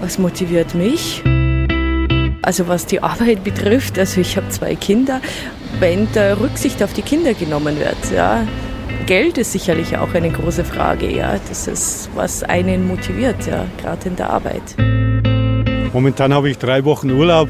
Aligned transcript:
Was 0.00 0.18
motiviert 0.18 0.74
mich? 0.74 1.22
Also 2.42 2.68
was 2.68 2.86
die 2.86 3.02
Arbeit 3.02 3.42
betrifft, 3.42 3.98
also 3.98 4.20
ich 4.20 4.36
habe 4.36 4.48
zwei 4.50 4.76
Kinder, 4.76 5.20
wenn 5.80 6.06
da 6.12 6.34
Rücksicht 6.34 6.82
auf 6.82 6.92
die 6.92 7.02
Kinder 7.02 7.34
genommen 7.34 7.78
wird, 7.78 8.12
ja. 8.14 8.46
Geld 9.06 9.38
ist 9.38 9.52
sicherlich 9.52 9.96
auch 9.96 10.14
eine 10.14 10.30
große 10.30 10.64
Frage, 10.64 11.10
ja. 11.10 11.40
Das 11.48 11.66
ist, 11.66 12.08
was 12.14 12.42
einen 12.42 12.86
motiviert, 12.86 13.46
ja, 13.46 13.66
gerade 13.80 14.08
in 14.08 14.16
der 14.16 14.30
Arbeit. 14.30 14.76
Momentan 15.92 16.34
habe 16.34 16.50
ich 16.50 16.58
drei 16.58 16.84
Wochen 16.84 17.10
Urlaub. 17.10 17.48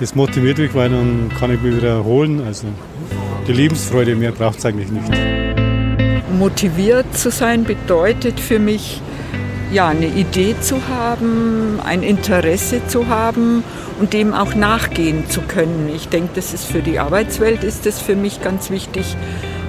Das 0.00 0.14
motiviert 0.14 0.58
mich, 0.58 0.74
weil 0.74 0.90
dann 0.90 1.30
kann 1.38 1.54
ich 1.54 1.60
mich 1.62 1.76
wieder 1.76 1.90
erholen. 1.90 2.42
Also 2.44 2.66
die 3.46 3.52
Lebensfreude 3.52 4.14
mehr 4.14 4.32
braucht 4.32 4.58
es 4.58 4.66
eigentlich 4.66 4.90
nicht. 4.90 5.10
Motiviert 6.38 7.16
zu 7.16 7.30
sein 7.30 7.64
bedeutet 7.64 8.40
für 8.40 8.58
mich, 8.58 9.00
ja, 9.72 9.88
eine 9.88 10.06
Idee 10.06 10.54
zu 10.60 10.88
haben, 10.88 11.80
ein 11.84 12.02
Interesse 12.02 12.86
zu 12.86 13.08
haben 13.08 13.64
und 14.00 14.12
dem 14.12 14.34
auch 14.34 14.54
nachgehen 14.54 15.28
zu 15.28 15.40
können. 15.42 15.90
Ich 15.94 16.08
denke, 16.08 16.30
das 16.34 16.54
ist 16.54 16.66
für 16.66 16.80
die 16.80 16.98
Arbeitswelt 16.98 17.64
ist 17.64 17.86
das 17.86 18.00
für 18.00 18.16
mich 18.16 18.42
ganz 18.42 18.70
wichtig, 18.70 19.16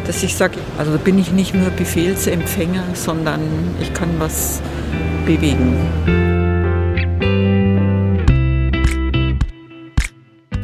dass 0.05 0.23
ich 0.23 0.35
sage, 0.35 0.57
also 0.77 0.97
bin 0.97 1.19
ich 1.19 1.31
nicht 1.31 1.53
nur 1.53 1.69
Befehlsempfänger, 1.71 2.83
sondern 2.93 3.41
ich 3.81 3.93
kann 3.93 4.09
was 4.19 4.61
bewegen. 5.25 6.46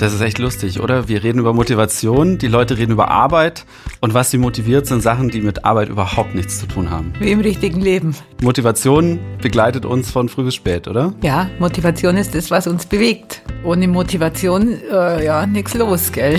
Das 0.03 0.13
ist 0.13 0.19
echt 0.19 0.37
lustig, 0.37 0.81
oder? 0.81 1.07
Wir 1.07 1.23
reden 1.23 1.39
über 1.39 1.53
Motivation, 1.53 2.37
die 2.37 2.49
Leute 2.49 2.77
reden 2.77 2.91
über 2.91 3.07
Arbeit 3.07 3.63
und 4.01 4.13
was 4.13 4.31
sie 4.31 4.37
motiviert, 4.37 4.85
sind 4.85 5.01
Sachen, 5.01 5.29
die 5.29 5.39
mit 5.39 5.63
Arbeit 5.63 5.87
überhaupt 5.87 6.35
nichts 6.35 6.59
zu 6.59 6.65
tun 6.65 6.89
haben. 6.89 7.13
Wie 7.21 7.31
im 7.31 7.39
richtigen 7.39 7.79
Leben. 7.79 8.13
Motivation 8.41 9.17
begleitet 9.41 9.85
uns 9.85 10.11
von 10.11 10.27
früh 10.27 10.43
bis 10.43 10.55
spät, 10.55 10.89
oder? 10.89 11.13
Ja, 11.21 11.49
Motivation 11.57 12.17
ist 12.17 12.35
das, 12.35 12.51
was 12.51 12.67
uns 12.67 12.85
bewegt. 12.85 13.43
Ohne 13.63 13.87
Motivation, 13.87 14.77
äh, 14.91 15.23
ja, 15.23 15.45
nichts 15.45 15.73
los, 15.73 16.11
gell? 16.11 16.37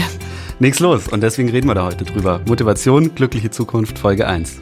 Nichts 0.59 0.79
los 0.81 1.09
und 1.09 1.23
deswegen 1.23 1.49
reden 1.49 1.67
wir 1.67 1.75
da 1.75 1.87
heute 1.87 2.05
drüber. 2.05 2.43
Motivation, 2.47 3.15
glückliche 3.15 3.51
Zukunft, 3.51 3.99
Folge 3.99 4.27
1. 4.27 4.61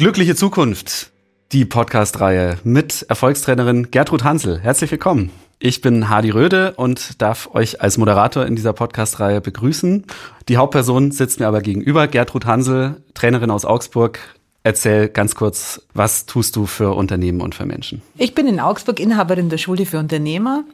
Glückliche 0.00 0.34
Zukunft, 0.34 1.10
die 1.52 1.66
Podcast-Reihe 1.66 2.56
mit 2.64 3.04
Erfolgstrainerin 3.10 3.90
Gertrud 3.90 4.24
Hansel. 4.24 4.58
Herzlich 4.58 4.90
willkommen. 4.90 5.28
Ich 5.58 5.82
bin 5.82 6.08
Hardy 6.08 6.30
Röde 6.30 6.72
und 6.76 7.20
darf 7.20 7.50
euch 7.52 7.82
als 7.82 7.98
Moderator 7.98 8.46
in 8.46 8.56
dieser 8.56 8.72
Podcast-Reihe 8.72 9.42
begrüßen. 9.42 10.06
Die 10.48 10.56
Hauptperson 10.56 11.10
sitzt 11.10 11.38
mir 11.38 11.48
aber 11.48 11.60
gegenüber, 11.60 12.08
Gertrud 12.08 12.46
Hansel, 12.46 13.02
Trainerin 13.12 13.50
aus 13.50 13.66
Augsburg. 13.66 14.20
Erzähl 14.62 15.10
ganz 15.10 15.34
kurz, 15.34 15.82
was 15.92 16.24
tust 16.24 16.56
du 16.56 16.64
für 16.64 16.96
Unternehmen 16.96 17.42
und 17.42 17.54
für 17.54 17.66
Menschen? 17.66 18.00
Ich 18.16 18.34
bin 18.34 18.46
in 18.46 18.58
Augsburg 18.58 19.00
Inhaberin 19.00 19.50
der 19.50 19.58
Schule 19.58 19.84
für 19.84 19.98
Unternehmer. 19.98 20.64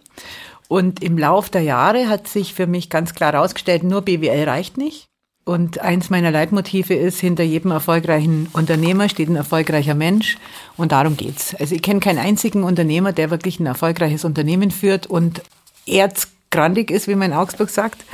Und 0.69 1.03
im 1.03 1.19
Lauf 1.19 1.51
der 1.51 1.63
Jahre 1.63 2.09
hat 2.09 2.29
sich 2.29 2.55
für 2.55 2.69
mich 2.69 2.91
ganz 2.91 3.13
klar 3.13 3.33
herausgestellt, 3.33 3.83
nur 3.83 4.03
BWL 4.03 4.45
reicht 4.45 4.79
nicht. 4.79 5.09
Und 5.47 5.79
eins 5.79 6.11
meiner 6.11 6.33
Leitmotive 6.33 6.95
ist, 6.95 7.21
hinter 7.21 7.45
jedem 7.45 7.71
erfolgreichen 7.71 8.49
Unternehmer 8.53 9.09
steht 9.09 9.29
ein 9.29 9.37
erfolgreicher 9.37 9.95
Mensch. 9.95 10.39
Und 10.77 10.91
darum 10.91 11.17
geht's. 11.17 11.55
Also 11.55 11.77
ich 11.77 11.83
kenne 11.83 12.01
keinen 12.01 12.19
einzigen 12.19 12.65
Unternehmer, 12.65 13.13
der 13.13 13.31
wirklich 13.31 13.61
ein 13.61 13.67
erfolgreiches 13.67 14.25
Unternehmen 14.25 14.73
führt 14.73 15.07
und 15.07 15.43
erzgrandig 15.87 16.91
ist, 16.91 17.07
wie 17.07 17.15
man 17.15 17.31
in 17.31 17.37
Augsburg 17.37 17.71
sagt. 17.71 18.05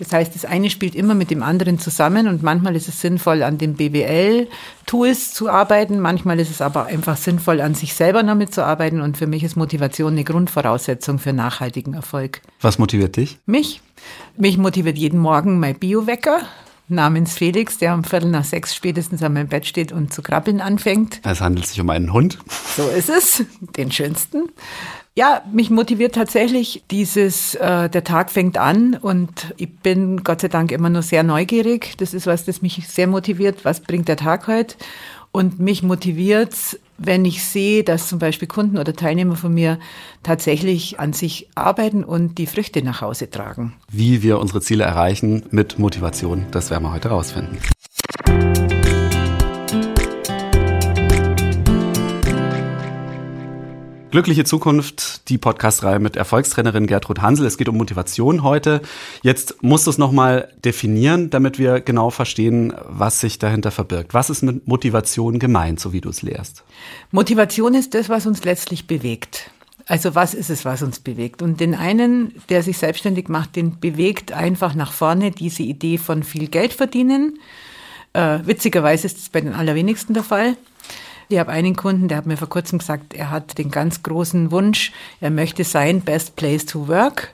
Das 0.00 0.12
heißt, 0.12 0.34
das 0.34 0.44
eine 0.44 0.68
spielt 0.68 0.96
immer 0.96 1.14
mit 1.14 1.30
dem 1.30 1.44
anderen 1.44 1.78
zusammen 1.78 2.26
und 2.26 2.42
manchmal 2.42 2.74
ist 2.74 2.88
es 2.88 3.00
sinnvoll, 3.00 3.44
an 3.44 3.58
den 3.58 3.74
BWL-Tools 3.74 5.32
zu 5.32 5.48
arbeiten, 5.48 6.00
manchmal 6.00 6.40
ist 6.40 6.50
es 6.50 6.60
aber 6.60 6.86
einfach 6.86 7.18
sinnvoll, 7.18 7.60
an 7.60 7.74
sich 7.74 7.94
selber 7.94 8.22
damit 8.22 8.52
zu 8.52 8.64
arbeiten 8.64 9.00
und 9.00 9.16
für 9.16 9.26
mich 9.28 9.44
ist 9.44 9.56
Motivation 9.56 10.12
eine 10.12 10.24
Grundvoraussetzung 10.24 11.18
für 11.18 11.34
nachhaltigen 11.34 11.94
Erfolg. 11.94 12.40
Was 12.62 12.78
motiviert 12.78 13.16
dich? 13.16 13.38
Mich? 13.44 13.82
Mich 14.38 14.56
motiviert 14.56 14.96
jeden 14.96 15.20
Morgen 15.20 15.60
mein 15.60 15.78
Biowecker 15.78 16.40
namens 16.90 17.34
Felix, 17.34 17.78
der 17.78 17.94
um 17.94 18.04
Viertel 18.04 18.30
nach 18.30 18.44
sechs 18.44 18.74
spätestens 18.74 19.22
an 19.22 19.32
meinem 19.32 19.48
Bett 19.48 19.66
steht 19.66 19.92
und 19.92 20.12
zu 20.12 20.22
krabbeln 20.22 20.60
anfängt. 20.60 21.20
Es 21.24 21.40
handelt 21.40 21.66
sich 21.66 21.80
um 21.80 21.90
einen 21.90 22.12
Hund. 22.12 22.38
So 22.76 22.88
ist 22.88 23.08
es, 23.08 23.44
den 23.76 23.90
schönsten. 23.90 24.48
Ja, 25.16 25.42
mich 25.52 25.70
motiviert 25.70 26.14
tatsächlich 26.14 26.84
dieses, 26.90 27.54
äh, 27.56 27.90
der 27.90 28.04
Tag 28.04 28.30
fängt 28.30 28.56
an 28.56 28.94
und 28.94 29.54
ich 29.56 29.70
bin 29.78 30.22
Gott 30.22 30.40
sei 30.40 30.48
Dank 30.48 30.70
immer 30.70 30.88
nur 30.88 31.02
sehr 31.02 31.22
neugierig. 31.22 31.96
Das 31.98 32.14
ist 32.14 32.26
was, 32.26 32.44
das 32.44 32.62
mich 32.62 32.86
sehr 32.88 33.06
motiviert. 33.06 33.64
Was 33.64 33.80
bringt 33.80 34.08
der 34.08 34.16
Tag 34.16 34.46
heute? 34.46 34.76
Und 35.32 35.58
mich 35.58 35.82
motiviert's, 35.82 36.78
wenn 37.00 37.24
ich 37.24 37.42
sehe, 37.42 37.82
dass 37.82 38.08
zum 38.08 38.18
Beispiel 38.18 38.46
Kunden 38.46 38.78
oder 38.78 38.92
Teilnehmer 38.92 39.36
von 39.36 39.52
mir 39.52 39.78
tatsächlich 40.22 41.00
an 41.00 41.12
sich 41.12 41.48
arbeiten 41.54 42.04
und 42.04 42.36
die 42.38 42.46
Früchte 42.46 42.82
nach 42.82 43.00
Hause 43.00 43.30
tragen. 43.30 43.74
Wie 43.90 44.22
wir 44.22 44.38
unsere 44.38 44.60
Ziele 44.60 44.84
erreichen 44.84 45.44
mit 45.50 45.78
Motivation, 45.78 46.46
das 46.50 46.70
werden 46.70 46.84
wir 46.84 46.92
heute 46.92 47.08
rausfinden. 47.08 47.58
Glückliche 54.10 54.42
Zukunft, 54.42 55.28
die 55.28 55.38
Podcast-Reihe 55.38 56.00
mit 56.00 56.16
Erfolgstrainerin 56.16 56.88
Gertrud 56.88 57.22
Hansel. 57.22 57.46
Es 57.46 57.56
geht 57.56 57.68
um 57.68 57.76
Motivation 57.76 58.42
heute. 58.42 58.80
Jetzt 59.22 59.62
musst 59.62 59.86
du 59.86 59.90
es 59.90 59.98
nochmal 59.98 60.52
definieren, 60.64 61.30
damit 61.30 61.60
wir 61.60 61.80
genau 61.80 62.10
verstehen, 62.10 62.74
was 62.88 63.20
sich 63.20 63.38
dahinter 63.38 63.70
verbirgt. 63.70 64.12
Was 64.12 64.28
ist 64.28 64.42
mit 64.42 64.66
Motivation 64.66 65.38
gemeint, 65.38 65.78
so 65.78 65.92
wie 65.92 66.00
du 66.00 66.08
es 66.08 66.22
lehrst? 66.22 66.64
Motivation 67.12 67.74
ist 67.74 67.94
das, 67.94 68.08
was 68.08 68.26
uns 68.26 68.42
letztlich 68.42 68.88
bewegt. 68.88 69.52
Also 69.86 70.16
was 70.16 70.34
ist 70.34 70.50
es, 70.50 70.64
was 70.64 70.82
uns 70.82 70.98
bewegt? 70.98 71.40
Und 71.40 71.60
den 71.60 71.76
einen, 71.76 72.34
der 72.48 72.64
sich 72.64 72.78
selbstständig 72.78 73.28
macht, 73.28 73.54
den 73.54 73.78
bewegt 73.78 74.32
einfach 74.32 74.74
nach 74.74 74.92
vorne 74.92 75.30
diese 75.30 75.62
Idee 75.62 75.98
von 75.98 76.24
viel 76.24 76.48
Geld 76.48 76.72
verdienen. 76.72 77.38
Äh, 78.12 78.40
witzigerweise 78.44 79.06
ist 79.06 79.18
es 79.18 79.28
bei 79.28 79.40
den 79.40 79.54
allerwenigsten 79.54 80.14
der 80.14 80.24
Fall. 80.24 80.56
Ich 81.30 81.38
habe 81.38 81.52
einen 81.52 81.76
Kunden, 81.76 82.08
der 82.08 82.18
hat 82.18 82.26
mir 82.26 82.36
vor 82.36 82.48
kurzem 82.48 82.80
gesagt, 82.80 83.14
er 83.14 83.30
hat 83.30 83.56
den 83.56 83.70
ganz 83.70 84.02
großen 84.02 84.50
Wunsch, 84.50 84.90
er 85.20 85.30
möchte 85.30 85.62
sein 85.62 86.00
Best 86.00 86.34
Place 86.34 86.66
to 86.66 86.88
Work. 86.88 87.30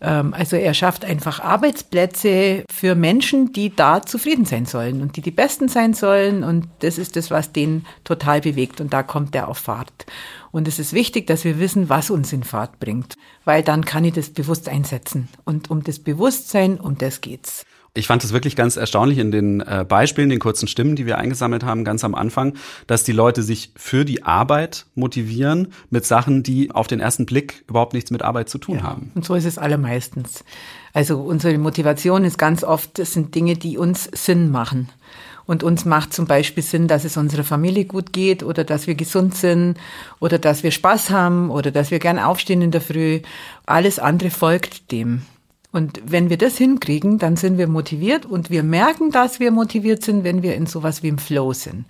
Ähm, 0.00 0.34
also 0.34 0.56
er 0.56 0.74
schafft 0.74 1.04
einfach 1.04 1.38
Arbeitsplätze 1.38 2.64
für 2.68 2.96
Menschen, 2.96 3.52
die 3.52 3.74
da 3.74 4.02
zufrieden 4.02 4.46
sein 4.46 4.66
sollen 4.66 5.00
und 5.00 5.14
die 5.16 5.20
die 5.20 5.30
Besten 5.30 5.68
sein 5.68 5.94
sollen. 5.94 6.42
Und 6.42 6.66
das 6.80 6.98
ist 6.98 7.14
das, 7.14 7.30
was 7.30 7.52
den 7.52 7.86
total 8.02 8.40
bewegt. 8.40 8.80
Und 8.80 8.92
da 8.92 9.04
kommt 9.04 9.32
er 9.36 9.46
auf 9.46 9.58
Fahrt. 9.58 10.06
Und 10.50 10.66
es 10.66 10.80
ist 10.80 10.92
wichtig, 10.92 11.28
dass 11.28 11.44
wir 11.44 11.60
wissen, 11.60 11.88
was 11.88 12.10
uns 12.10 12.32
in 12.32 12.42
Fahrt 12.42 12.80
bringt, 12.80 13.14
weil 13.44 13.62
dann 13.62 13.84
kann 13.84 14.04
ich 14.04 14.14
das 14.14 14.30
bewusst 14.30 14.68
einsetzen. 14.68 15.28
Und 15.44 15.70
um 15.70 15.84
das 15.84 16.00
Bewusstsein, 16.00 16.80
um 16.80 16.98
das 16.98 17.20
geht's. 17.20 17.64
Ich 17.92 18.06
fand 18.06 18.22
es 18.22 18.32
wirklich 18.32 18.54
ganz 18.54 18.76
erstaunlich 18.76 19.18
in 19.18 19.32
den 19.32 19.60
äh, 19.60 19.84
Beispielen, 19.88 20.28
den 20.28 20.38
kurzen 20.38 20.68
Stimmen, 20.68 20.94
die 20.94 21.06
wir 21.06 21.18
eingesammelt 21.18 21.64
haben, 21.64 21.84
ganz 21.84 22.04
am 22.04 22.14
Anfang, 22.14 22.54
dass 22.86 23.02
die 23.02 23.12
Leute 23.12 23.42
sich 23.42 23.72
für 23.74 24.04
die 24.04 24.22
Arbeit 24.22 24.86
motivieren 24.94 25.72
mit 25.90 26.04
Sachen, 26.04 26.44
die 26.44 26.70
auf 26.70 26.86
den 26.86 27.00
ersten 27.00 27.26
Blick 27.26 27.64
überhaupt 27.66 27.92
nichts 27.92 28.12
mit 28.12 28.22
Arbeit 28.22 28.48
zu 28.48 28.58
tun 28.58 28.76
ja, 28.76 28.82
haben. 28.84 29.10
Und 29.16 29.24
so 29.24 29.34
ist 29.34 29.44
es 29.44 29.58
allermeistens. 29.58 30.44
Also 30.92 31.18
unsere 31.18 31.58
Motivation 31.58 32.24
ist 32.24 32.38
ganz 32.38 32.62
oft, 32.62 32.98
das 32.98 33.12
sind 33.12 33.34
Dinge, 33.34 33.54
die 33.54 33.76
uns 33.76 34.04
Sinn 34.12 34.50
machen. 34.50 34.88
Und 35.46 35.64
uns 35.64 35.84
macht 35.84 36.14
zum 36.14 36.26
Beispiel 36.26 36.62
Sinn, 36.62 36.86
dass 36.86 37.04
es 37.04 37.16
unserer 37.16 37.42
Familie 37.42 37.84
gut 37.84 38.12
geht 38.12 38.44
oder 38.44 38.62
dass 38.62 38.86
wir 38.86 38.94
gesund 38.94 39.34
sind 39.34 39.76
oder 40.20 40.38
dass 40.38 40.62
wir 40.62 40.70
Spaß 40.70 41.10
haben 41.10 41.50
oder 41.50 41.72
dass 41.72 41.90
wir 41.90 41.98
gern 41.98 42.20
aufstehen 42.20 42.62
in 42.62 42.70
der 42.70 42.80
Früh. 42.80 43.20
Alles 43.66 43.98
andere 43.98 44.30
folgt 44.30 44.92
dem. 44.92 45.22
Und 45.72 46.00
wenn 46.04 46.30
wir 46.30 46.36
das 46.36 46.58
hinkriegen, 46.58 47.18
dann 47.18 47.36
sind 47.36 47.56
wir 47.56 47.68
motiviert 47.68 48.26
und 48.26 48.50
wir 48.50 48.64
merken, 48.64 49.12
dass 49.12 49.38
wir 49.38 49.52
motiviert 49.52 50.02
sind, 50.02 50.24
wenn 50.24 50.42
wir 50.42 50.56
in 50.56 50.66
sowas 50.66 51.04
wie 51.04 51.08
im 51.08 51.18
Flow 51.18 51.52
sind. 51.52 51.84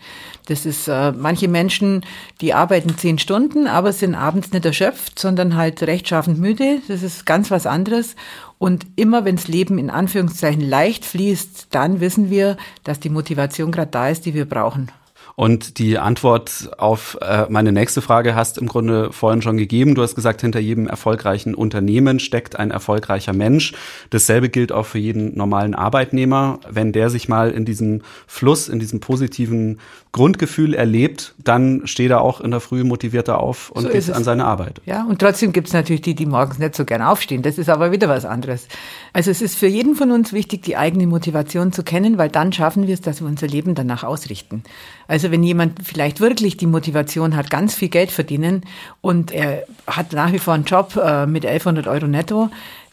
Das 0.46 0.66
ist 0.66 0.86
äh, 0.86 1.12
manche 1.12 1.48
Menschen, 1.48 2.04
die 2.42 2.52
arbeiten 2.52 2.98
zehn 2.98 3.18
Stunden, 3.18 3.66
aber 3.66 3.94
sind 3.94 4.14
abends 4.14 4.52
nicht 4.52 4.66
erschöpft, 4.66 5.18
sondern 5.18 5.56
halt 5.56 5.82
rechtschaffend 5.82 6.38
müde. 6.38 6.82
Das 6.88 7.02
ist 7.02 7.24
ganz 7.24 7.50
was 7.50 7.66
anderes. 7.66 8.16
Und 8.58 8.86
immer 8.96 9.24
wenn 9.24 9.36
das 9.36 9.48
Leben 9.48 9.78
in 9.78 9.88
Anführungszeichen 9.88 10.60
leicht 10.60 11.06
fließt, 11.06 11.68
dann 11.70 12.00
wissen 12.00 12.28
wir, 12.28 12.58
dass 12.84 13.00
die 13.00 13.08
Motivation 13.08 13.72
gerade 13.72 13.90
da 13.90 14.10
ist, 14.10 14.26
die 14.26 14.34
wir 14.34 14.46
brauchen. 14.46 14.90
Und 15.36 15.78
die 15.78 15.98
Antwort 15.98 16.70
auf 16.78 17.18
äh, 17.20 17.46
meine 17.48 17.72
nächste 17.72 18.02
Frage 18.02 18.34
hast 18.34 18.58
im 18.58 18.66
Grunde 18.66 19.12
vorhin 19.12 19.42
schon 19.42 19.56
gegeben. 19.56 19.94
Du 19.94 20.02
hast 20.02 20.14
gesagt, 20.14 20.40
hinter 20.40 20.60
jedem 20.60 20.86
erfolgreichen 20.86 21.54
Unternehmen 21.54 22.20
steckt 22.20 22.56
ein 22.56 22.70
erfolgreicher 22.70 23.32
Mensch. 23.32 23.74
Dasselbe 24.10 24.48
gilt 24.48 24.72
auch 24.72 24.86
für 24.86 24.98
jeden 24.98 25.36
normalen 25.36 25.74
Arbeitnehmer. 25.74 26.60
Wenn 26.68 26.92
der 26.92 27.10
sich 27.10 27.28
mal 27.28 27.50
in 27.50 27.64
diesem 27.64 28.02
Fluss, 28.26 28.68
in 28.68 28.78
diesem 28.78 29.00
positiven 29.00 29.80
Grundgefühl 30.12 30.74
erlebt, 30.74 31.34
dann 31.38 31.86
steht 31.86 32.10
er 32.10 32.20
auch 32.20 32.40
in 32.40 32.50
der 32.50 32.58
Früh 32.58 32.82
motivierter 32.82 33.38
auf 33.38 33.70
und 33.70 33.82
So 33.82 33.88
geht 33.88 34.10
an 34.10 34.24
seine 34.24 34.44
Arbeit. 34.44 34.80
Ja, 34.84 35.04
und 35.04 35.20
trotzdem 35.20 35.52
gibt 35.52 35.68
es 35.68 35.72
natürlich 35.72 36.02
die, 36.02 36.16
die 36.16 36.26
morgens 36.26 36.58
nicht 36.58 36.74
so 36.74 36.84
gern 36.84 37.00
aufstehen. 37.00 37.42
Das 37.42 37.58
ist 37.58 37.68
aber 37.68 37.92
wieder 37.92 38.08
was 38.08 38.24
anderes. 38.24 38.66
Also 39.12 39.30
es 39.30 39.40
ist 39.40 39.56
für 39.56 39.68
jeden 39.68 39.94
von 39.94 40.10
uns 40.10 40.32
wichtig, 40.32 40.62
die 40.62 40.76
eigene 40.76 41.06
Motivation 41.06 41.72
zu 41.72 41.84
kennen, 41.84 42.18
weil 42.18 42.28
dann 42.28 42.52
schaffen 42.52 42.88
wir 42.88 42.94
es, 42.94 43.00
dass 43.00 43.20
wir 43.20 43.28
unser 43.28 43.46
Leben 43.46 43.76
danach 43.76 44.02
ausrichten. 44.02 44.64
Also 45.06 45.30
wenn 45.30 45.44
jemand 45.44 45.86
vielleicht 45.86 46.20
wirklich 46.20 46.56
die 46.56 46.66
Motivation 46.66 47.36
hat, 47.36 47.48
ganz 47.48 47.76
viel 47.76 47.88
Geld 47.88 48.10
verdienen 48.10 48.62
und 49.00 49.30
er 49.30 49.64
hat 49.86 50.12
nach 50.12 50.32
wie 50.32 50.40
vor 50.40 50.54
einen 50.54 50.64
Job 50.64 50.96
äh, 50.96 51.26
mit 51.26 51.46
1100 51.46 51.86
Euro 51.86 52.08
netto, 52.08 52.50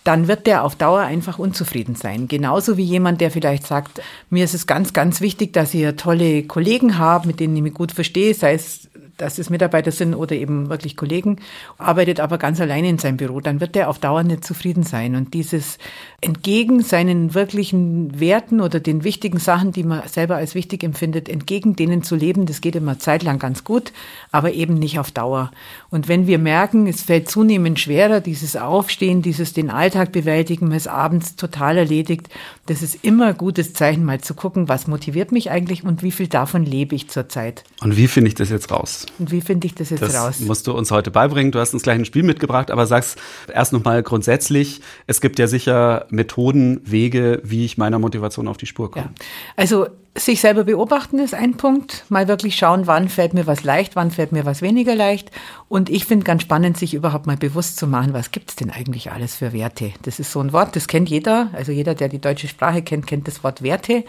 dann 0.08 0.30
wird 0.30 0.48
der 0.48 0.64
auf 0.64 0.78
Dauer 0.78 1.02
einfach 1.02 1.38
unzufrieden 1.38 1.96
sein. 1.96 2.30
Genauso 2.30 2.78
wie 2.78 2.84
jemand, 2.84 3.20
der 3.20 3.30
vielleicht 3.30 3.68
sagt, 3.68 4.02
mir 4.30 4.46
ist 4.46 4.54
es 4.54 4.66
ganz, 4.66 4.94
ganz 4.94 5.20
wichtig, 5.20 5.52
dass 5.52 5.74
ich 5.74 5.96
tolle 5.98 6.44
Kollegen 6.44 6.98
habe, 6.98 7.28
mit 7.28 7.42
denen 7.42 7.58
ich 7.58 7.62
mich 7.62 7.74
gut 7.74 7.92
verstehe, 7.92 8.34
sei 8.34 8.54
es 8.54 8.87
dass 9.18 9.40
es 9.40 9.50
Mitarbeiter 9.50 9.92
sind 9.92 10.14
oder 10.14 10.36
eben 10.36 10.70
wirklich 10.70 10.96
Kollegen, 10.96 11.38
arbeitet 11.78 12.20
aber 12.20 12.38
ganz 12.38 12.62
alleine 12.62 12.90
in 12.90 13.00
seinem 13.00 13.18
Büro, 13.18 13.42
dann 13.42 13.60
wird 13.60 13.76
der 13.76 13.90
auf 13.90 14.00
Dauer 14.00 14.24
nicht 14.24 14.46
zufrieden 14.46 14.84
sein. 14.84 15.16
Und 15.16 15.34
dieses 15.34 15.80
entgegen 16.22 16.82
seinen 16.82 17.34
wirklichen 17.34 18.20
Werten 18.20 18.62
oder 18.62 18.80
den 18.80 19.04
wichtigen 19.04 19.40
Sachen, 19.40 19.72
die 19.72 19.84
man 19.84 20.08
selber 20.08 20.36
als 20.36 20.56
wichtig 20.56 20.84
empfindet, 20.84 21.30
entgegen 21.30 21.76
denen 21.76 22.04
zu 22.04 22.16
leben, 22.16 22.46
das 22.46 22.62
geht 22.62 22.76
immer 22.76 23.00
zeitlang 23.00 23.40
ganz 23.40 23.64
gut, 23.64 23.92
aber 24.32 24.54
eben 24.54 24.76
nicht 24.76 25.00
auf 25.00 25.12
Dauer. 25.12 25.52
Und 25.90 26.08
wenn 26.08 26.28
wir 26.28 26.38
merken, 26.38 26.88
es 26.88 27.02
fällt 27.02 27.30
zunehmend 27.30 27.80
schwerer, 27.80 28.22
dieses 28.22 28.56
Aufstehen, 28.56 29.22
dieses 29.22 29.54
den 29.54 29.70
Alltag 29.70 30.12
bewältigen, 30.12 30.68
man 30.68 30.78
ist 30.78 30.88
abends 30.88 31.36
total 31.36 31.78
erledigt, 31.78 32.30
das 32.68 32.84
ist 32.84 33.04
immer 33.04 33.28
ein 33.28 33.38
gutes 33.38 33.74
Zeichen, 33.74 34.04
mal 34.04 34.22
zu 34.22 34.36
gucken, 34.36 34.70
was 34.70 34.88
motiviert 34.88 35.32
mich 35.32 35.50
eigentlich 35.50 35.84
und 35.84 36.04
wie 36.04 36.12
viel 36.12 36.28
davon 36.28 36.64
lebe 36.64 36.96
ich 36.96 37.10
zurzeit. 37.10 37.64
Und 37.82 37.98
wie 37.98 38.08
finde 38.08 38.30
ich 38.30 38.36
das 38.36 38.50
jetzt 38.50 38.72
raus? 38.72 39.07
Und 39.20 39.32
wie 39.32 39.42
finde 39.42 39.68
ich 39.68 39.76
das 39.76 39.90
jetzt 39.90 40.02
Das 40.02 40.16
raus? 40.16 40.40
musst 40.40 40.68
du 40.68 40.74
uns 40.74 40.92
heute 40.92 41.12
beibringen. 41.12 41.52
Du 41.52 41.60
hast 41.60 41.74
uns 41.74 41.84
gleich 41.84 41.98
ein 41.98 42.06
Spiel 42.06 42.24
mitgebracht, 42.24 42.72
aber 42.72 42.86
sagst 42.86 43.18
erst 43.54 43.74
nochmal 43.74 44.04
grundsätzlich, 44.04 44.82
es 45.08 45.22
gibt 45.22 45.40
ja 45.40 45.48
sicher 45.48 46.06
Methoden, 46.10 46.82
Wege, 46.84 47.42
wie 47.44 47.66
ich 47.66 47.78
meiner 47.78 48.00
Motivation 48.00 48.48
auf 48.48 48.58
die 48.58 48.66
Spur 48.66 48.92
komme. 48.92 49.12
Ja. 49.18 49.26
Also 49.56 49.88
sich 50.18 50.42
selber 50.42 50.64
beobachten 50.64 51.20
ist 51.20 51.34
ein 51.36 51.58
Punkt. 51.58 52.06
Mal 52.10 52.28
wirklich 52.28 52.56
schauen, 52.56 52.88
wann 52.88 53.08
fällt 53.08 53.34
mir 53.34 53.46
was 53.46 53.64
leicht, 53.64 53.96
wann 53.96 54.10
fällt 54.10 54.32
mir 54.32 54.46
was 54.46 54.62
weniger 54.62 54.96
leicht. 54.96 55.32
Und 55.70 55.90
ich 55.90 56.06
finde 56.06 56.26
ganz 56.26 56.42
spannend, 56.42 56.78
sich 56.78 56.94
überhaupt 56.94 57.28
mal 57.28 57.38
bewusst 57.38 57.78
zu 57.78 57.88
machen, 57.88 58.14
was 58.14 58.32
gibt's 58.32 58.56
denn 58.56 58.72
eigentlich 58.72 59.12
alles 59.12 59.36
für 59.36 59.54
Werte? 59.54 59.92
Das 60.02 60.20
ist 60.20 60.32
so 60.32 60.40
ein 60.40 60.54
Wort, 60.54 60.76
das 60.76 60.88
kennt 60.88 61.10
jeder. 61.10 61.50
Also 61.54 61.72
jeder, 61.72 61.94
der 61.94 62.10
die 62.10 62.20
deutsche 62.20 62.48
Sprache 62.48 62.82
kennt, 62.82 63.06
kennt 63.06 63.28
das 63.28 63.44
Wort 63.44 63.62
Werte. 63.62 64.04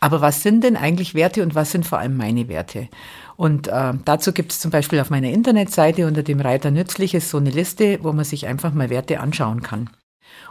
Aber 0.00 0.20
was 0.20 0.42
sind 0.42 0.62
denn 0.62 0.76
eigentlich 0.76 1.14
Werte 1.14 1.42
und 1.42 1.54
was 1.54 1.72
sind 1.72 1.86
vor 1.86 1.98
allem 1.98 2.16
meine 2.16 2.48
Werte? 2.48 2.88
Und 3.36 3.68
äh, 3.68 3.92
dazu 4.04 4.32
gibt 4.32 4.52
es 4.52 4.60
zum 4.60 4.70
Beispiel 4.70 5.00
auf 5.00 5.10
meiner 5.10 5.30
Internetseite 5.30 6.06
unter 6.06 6.22
dem 6.22 6.40
Reiter 6.40 6.70
Nützliches 6.70 7.30
so 7.30 7.38
eine 7.38 7.50
Liste, 7.50 7.98
wo 8.02 8.12
man 8.12 8.24
sich 8.24 8.46
einfach 8.46 8.72
mal 8.72 8.90
Werte 8.90 9.20
anschauen 9.20 9.62
kann. 9.62 9.90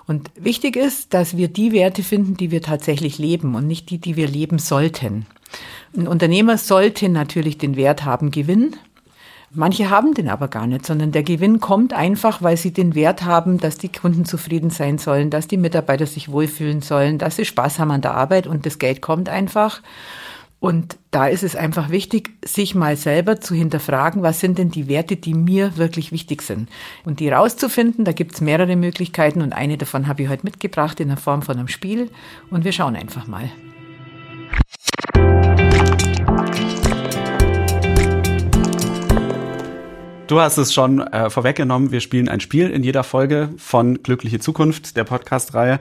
Und 0.08 0.30
wichtig 0.36 0.76
ist, 0.76 1.14
dass 1.14 1.36
wir 1.36 1.48
die 1.48 1.72
Werte 1.72 2.04
finden, 2.04 2.38
die 2.38 2.52
wir 2.52 2.62
tatsächlich 2.62 3.18
leben 3.18 3.56
und 3.56 3.66
nicht 3.66 3.90
die, 3.90 3.98
die 3.98 4.16
wir 4.16 4.28
leben 4.28 4.60
sollten. 4.60 5.26
Ein 5.96 6.08
Unternehmer 6.08 6.58
sollte 6.58 7.10
natürlich 7.10 7.58
den 7.58 7.76
Wert 7.76 8.06
haben, 8.06 8.30
Gewinn. 8.30 8.76
Manche 9.52 9.90
haben 9.90 10.14
den 10.14 10.28
aber 10.28 10.50
gar 10.50 10.68
nicht, 10.68 10.86
sondern 10.86 11.12
der 11.12 11.24
Gewinn 11.24 11.60
kommt 11.62 11.94
einfach, 11.94 12.42
weil 12.42 12.58
sie 12.58 12.72
den 12.72 12.94
Wert 12.94 13.24
haben, 13.24 13.58
dass 13.58 13.78
die 13.78 13.92
Kunden 13.92 14.26
zufrieden 14.26 14.70
sein 14.70 14.98
sollen, 14.98 15.30
dass 15.30 15.48
die 15.48 15.58
Mitarbeiter 15.58 16.06
sich 16.06 16.30
wohlfühlen 16.30 16.82
sollen, 16.82 17.18
dass 17.18 17.38
sie 17.38 17.46
Spaß 17.46 17.80
haben 17.80 17.92
an 17.92 18.02
der 18.02 18.16
Arbeit 18.16 18.48
und 18.48 18.66
das 18.66 18.80
Geld 18.80 19.02
kommt 19.02 19.30
einfach. 19.30 19.82
Und 20.66 20.98
da 21.12 21.28
ist 21.28 21.44
es 21.44 21.56
einfach 21.56 21.92
wichtig, 21.92 22.32
sich 22.44 22.74
mal 22.74 22.98
selber 22.98 23.40
zu 23.40 23.54
hinterfragen, 23.54 24.24
was 24.24 24.40
sind 24.40 24.58
denn 24.58 24.72
die 24.72 24.88
Werte, 24.88 25.16
die 25.16 25.36
mir 25.36 25.78
wirklich 25.78 26.12
wichtig 26.12 26.42
sind. 26.42 26.70
Und 27.04 27.20
die 27.20 27.30
rauszufinden, 27.30 28.04
da 28.04 28.14
gibt 28.14 28.34
es 28.34 28.42
mehrere 28.42 28.76
Möglichkeiten 28.76 29.44
und 29.44 29.54
eine 29.54 29.78
davon 29.78 30.08
habe 30.08 30.24
ich 30.24 30.30
heute 30.30 30.44
mitgebracht 30.44 31.00
in 31.00 31.10
der 31.10 31.18
Form 31.18 31.44
von 31.44 31.60
einem 31.60 31.68
Spiel. 31.68 32.10
Und 32.50 32.66
wir 32.66 32.72
schauen 32.72 32.96
einfach 32.96 33.28
mal. 33.28 33.52
Du 40.26 40.40
hast 40.40 40.58
es 40.58 40.74
schon 40.74 41.00
äh, 41.00 41.30
vorweggenommen. 41.30 41.92
Wir 41.92 42.02
spielen 42.02 42.28
ein 42.28 42.40
Spiel 42.40 42.72
in 42.72 42.82
jeder 42.82 43.04
Folge 43.04 43.50
von 43.58 44.02
Glückliche 44.02 44.40
Zukunft, 44.40 44.98
der 44.98 45.04
Podcast-Reihe. 45.04 45.80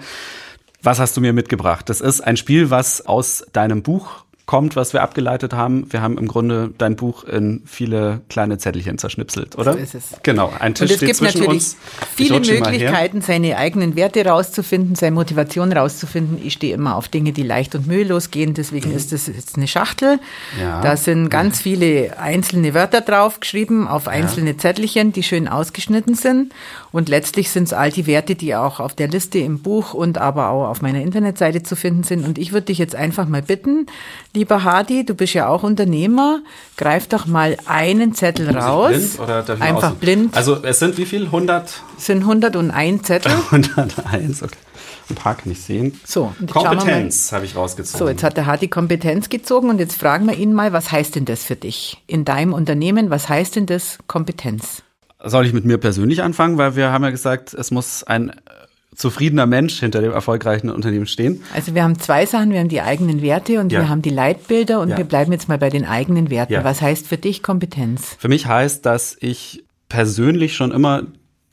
Was 0.83 0.99
hast 0.99 1.17
du 1.17 1.23
mir 1.23 1.33
mitgebracht? 1.33 1.89
Das 1.89 2.03
ist 2.03 2.21
ein 2.21 2.37
Spiel, 2.37 2.69
was 2.69 3.07
aus 3.07 3.47
deinem 3.55 3.83
Buch 3.83 4.24
kommt, 4.47 4.77
was 4.77 4.93
wir 4.93 5.03
abgeleitet 5.03 5.55
haben. 5.55 5.91
Wir 5.91 6.03
haben 6.03 6.19
im 6.19 6.29
Grunde 6.29 6.71
dein 6.77 6.97
Buch 6.97 7.25
in 7.25 7.63
viele 7.65 8.21
kleine 8.29 8.59
Zettelchen 8.59 8.99
zerschnipselt, 8.99 9.57
oder? 9.57 9.73
So 9.73 9.79
ist 9.79 9.95
es. 9.95 10.15
Genau, 10.23 10.53
ein 10.59 10.75
Tisch 10.75 10.83
Und 10.83 10.91
es 10.91 10.97
steht 10.99 11.07
gibt 11.09 11.19
zwischen 11.19 11.39
natürlich 11.39 11.55
uns. 11.55 11.77
Viele. 12.15 12.41
Möglichkeiten, 12.41 13.23
seine 13.23 13.57
eigenen 13.57 13.97
Werte 13.97 14.25
rauszufinden, 14.25 14.97
seine 14.97 15.15
Motivation 15.15 15.73
rauszufinden. 15.73 16.39
Ich 16.45 16.55
stehe 16.55 16.75
immer 16.75 16.97
auf 16.97 17.09
Dinge, 17.09 17.33
die 17.33 17.43
leicht 17.43 17.75
und 17.75 17.87
mühelos 17.87 18.31
gehen. 18.31 18.53
Deswegen 18.53 18.93
ist 18.93 19.13
das 19.13 19.29
jetzt 19.29 19.57
eine 19.57 19.67
Schachtel. 19.67 20.19
Ja. 20.61 20.83
Da 20.83 20.97
sind 20.97 21.31
ganz 21.31 21.63
viele 21.63 22.19
einzelne 22.19 22.75
Wörter 22.75 23.01
drauf 23.01 23.41
geschrieben 23.41 23.89
auf 23.89 24.09
einzelne 24.09 24.57
Zettelchen, 24.59 25.13
die 25.13 25.23
schön 25.23 25.49
ausgeschnitten 25.49 26.15
sind. 26.15 26.53
Und 26.93 27.09
letztlich 27.09 27.51
sind 27.51 27.65
es 27.65 27.73
all 27.73 27.91
die 27.91 28.07
Werte, 28.07 28.35
die 28.35 28.55
auch 28.55 28.79
auf 28.79 28.95
der 28.95 29.09
Liste 29.09 29.39
im 29.39 29.61
Buch 29.61 29.95
und 29.95 30.19
aber 30.19 30.51
auch 30.51 30.69
auf 30.69 30.83
meiner 30.83 31.01
Internetseite 31.01 31.63
zu 31.63 31.77
finden 31.77 32.03
sind. 32.03 32.25
Und 32.25 32.39
ich 32.39 32.53
würde 32.53 32.67
dich 32.67 32.79
jetzt 32.79 32.95
einfach 32.95 33.27
mal 33.27 33.43
bitten, 33.43 33.87
lieber 34.35 34.65
Hadi, 34.65 35.07
du 35.07 35.15
bist 35.15 35.33
ja 35.35 35.49
auch 35.49 35.63
Unternehmer, 35.63 36.41
greif 36.77 37.09
doch 37.09 37.27
mal 37.27 37.57
einen 37.67 38.15
Zettel 38.15 38.53
Muss 38.53 38.57
raus. 38.57 38.91
Blind 38.91 39.21
oder 39.21 39.43
darf 39.43 39.57
ich 39.57 39.61
mal 39.61 39.67
einfach 39.69 39.95
blind. 39.95 40.37
Also 40.37 40.63
es 40.63 40.79
sind 40.79 40.99
wie 40.99 41.07
viel? 41.07 41.25
100? 41.27 41.83
sind 41.97 42.21
101 42.23 43.03
Zettel. 43.03 43.33
101, 43.51 44.43
okay. 44.43 44.57
Ein 45.11 45.17
paar 45.17 45.35
kann 45.35 45.53
ich 45.53 45.61
sehen. 45.61 46.01
So. 46.05 46.35
Kompetenz 46.51 47.31
habe 47.33 47.45
ich 47.45 47.55
rausgezogen. 47.55 47.99
So, 47.99 48.09
jetzt 48.09 48.23
hat 48.23 48.37
der 48.37 48.47
Hadi 48.47 48.69
Kompetenz 48.69 49.29
gezogen 49.29 49.69
und 49.69 49.79
jetzt 49.79 49.99
fragen 49.99 50.27
wir 50.27 50.37
ihn 50.37 50.55
mal, 50.55 50.73
was 50.73 50.91
heißt 50.91 51.15
denn 51.15 51.27
das 51.27 51.45
für 51.45 51.57
dich? 51.57 52.03
In 52.07 52.25
deinem 52.25 52.55
Unternehmen, 52.55 53.11
was 53.11 53.29
heißt 53.29 53.57
denn 53.57 53.67
das 53.67 53.99
Kompetenz? 54.07 54.83
Soll 55.23 55.47
ich 55.47 55.53
mit 55.53 55.65
mir 55.65 55.79
persönlich 55.79 56.23
anfangen? 56.23 56.59
Weil 56.59 56.77
wir 56.77 56.91
haben 56.91 57.05
ja 57.05 57.11
gesagt, 57.11 57.53
es 57.55 57.71
muss 57.71 58.03
ein 58.03 58.33
zufriedener 58.95 59.47
Mensch 59.47 59.79
hinter 59.81 60.01
dem 60.01 60.13
erfolgreichen 60.13 60.71
Unternehmen 60.71 61.07
stehen. 61.07 61.43
Also 61.55 61.75
wir 61.75 61.83
haben 61.83 61.99
zwei 61.99 62.27
Sachen, 62.27 62.51
wir 62.53 62.61
haben 62.61 62.69
die 62.69 62.81
eigenen 62.81 63.23
Werte 63.23 63.61
und 63.61 63.73
Ja. 63.73 63.81
wir 63.81 63.89
haben 63.89 64.03
die 64.03 64.11
Leitbilder 64.11 64.81
und 64.81 64.91
Ja. 64.91 64.99
wir 64.99 65.05
bleiben 65.05 65.33
jetzt 65.33 65.49
mal 65.49 65.59
bei 65.59 65.71
den 65.71 65.85
eigenen 65.85 66.31
Werten. 66.31 66.53
Ja. 66.53 66.65
Was 66.65 66.81
heißt 66.81 67.07
für 67.07 67.19
dich 67.19 67.43
Kompetenz? 67.43 68.17
Für 68.19 68.29
mich 68.29 68.47
heißt, 68.47 68.85
dass 68.87 69.17
ich 69.21 69.65
persönlich 69.89 70.55
schon 70.57 70.73
immer 70.73 71.03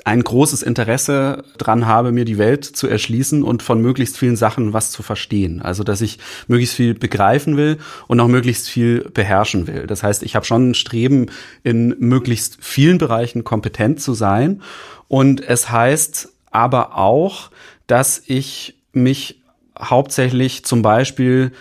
ein 0.03 0.23
großes 0.23 0.63
Interesse 0.63 1.43
dran 1.59 1.85
habe, 1.85 2.11
mir 2.11 2.25
die 2.25 2.39
Welt 2.39 2.65
zu 2.65 2.87
erschließen 2.87 3.43
und 3.43 3.61
von 3.61 3.81
möglichst 3.81 4.17
vielen 4.17 4.35
Sachen 4.35 4.73
was 4.73 4.89
zu 4.89 5.03
verstehen. 5.03 5.61
Also, 5.61 5.83
dass 5.83 6.01
ich 6.01 6.17
möglichst 6.47 6.75
viel 6.75 6.95
begreifen 6.95 7.55
will 7.55 7.77
und 8.07 8.19
auch 8.19 8.27
möglichst 8.27 8.67
viel 8.67 9.09
beherrschen 9.13 9.67
will. 9.67 9.85
Das 9.85 10.01
heißt, 10.01 10.23
ich 10.23 10.35
habe 10.35 10.45
schon 10.45 10.71
ein 10.71 10.73
Streben, 10.73 11.27
in 11.63 11.95
möglichst 11.99 12.57
vielen 12.61 12.97
Bereichen 12.97 13.43
kompetent 13.43 14.01
zu 14.01 14.15
sein. 14.15 14.63
Und 15.07 15.41
es 15.47 15.69
heißt 15.69 16.29
aber 16.51 16.97
auch, 16.97 17.49
dass 17.87 18.21
ich 18.25 18.75
mich 18.93 19.41
hauptsächlich 19.79 20.63
zum 20.65 20.81
Beispiel 20.81 21.51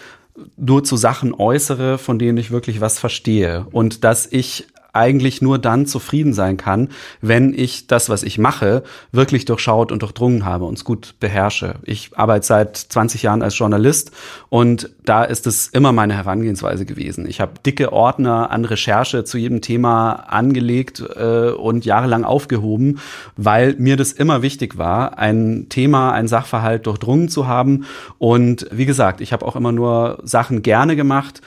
nur 0.57 0.85
zu 0.85 0.97
Sachen 0.97 1.35
äußere, 1.35 1.99
von 1.99 2.19
denen 2.19 2.39
ich 2.39 2.51
wirklich 2.51 2.81
was 2.81 2.99
verstehe. 2.99 3.67
Und 3.73 4.05
dass 4.05 4.27
ich 4.27 4.67
eigentlich 4.93 5.43
nur 5.43 5.59
dann 5.59 5.87
zufrieden 5.87 6.33
sein 6.33 6.57
kann, 6.57 6.89
wenn 7.21 7.55
ich 7.55 7.87
das, 7.87 8.09
was 8.09 8.23
ich 8.23 8.39
mache, 8.39 8.83
wirklich 9.13 9.45
durchschaut 9.45 9.93
und 9.93 10.03
durchdrungen 10.03 10.45
habe 10.45 10.65
und 10.65 10.75
es 10.75 10.85
gut 10.85 11.15
beherrsche. 11.21 11.77
Ich 11.85 12.11
arbeite 12.17 12.47
seit 12.47 12.77
20 12.77 13.23
Jahren 13.23 13.43
als 13.43 13.57
Journalist 13.59 14.13
und 14.49 14.91
da 15.05 15.25
ist 15.25 15.47
es 15.47 15.69
immer 15.69 15.93
meine 15.93 16.15
Herangehensweise 16.15 16.85
gewesen. 16.85 17.27
Ich 17.29 17.41
habe 17.41 17.53
dicke 17.65 17.93
Ordner 17.93 18.51
an 18.51 18.65
Recherche 18.65 19.25
zu 19.25 19.39
jedem 19.39 19.61
Thema 19.61 20.13
angelegt 20.13 21.03
äh, 21.17 21.51
und 21.51 21.85
jahrelang 21.85 22.25
aufgehoben, 22.25 23.01
weil 23.37 23.75
mir 23.77 23.97
das 23.97 24.13
immer 24.13 24.43
wichtig 24.43 24.79
war, 24.79 25.19
ein 25.19 25.67
Thema, 25.69 26.13
ein 26.13 26.29
Sachverhalt 26.29 26.87
durchdrungen 26.87 27.29
zu 27.29 27.47
haben. 27.47 27.87
Und 28.19 28.67
wie 28.71 28.87
gesagt, 28.87 29.21
ich 29.21 29.33
habe 29.33 29.47
auch 29.47 29.57
immer 29.57 29.73
nur 29.73 30.21
Sachen 30.25 30.63
gerne 30.63 30.97
gemacht, 30.97 31.41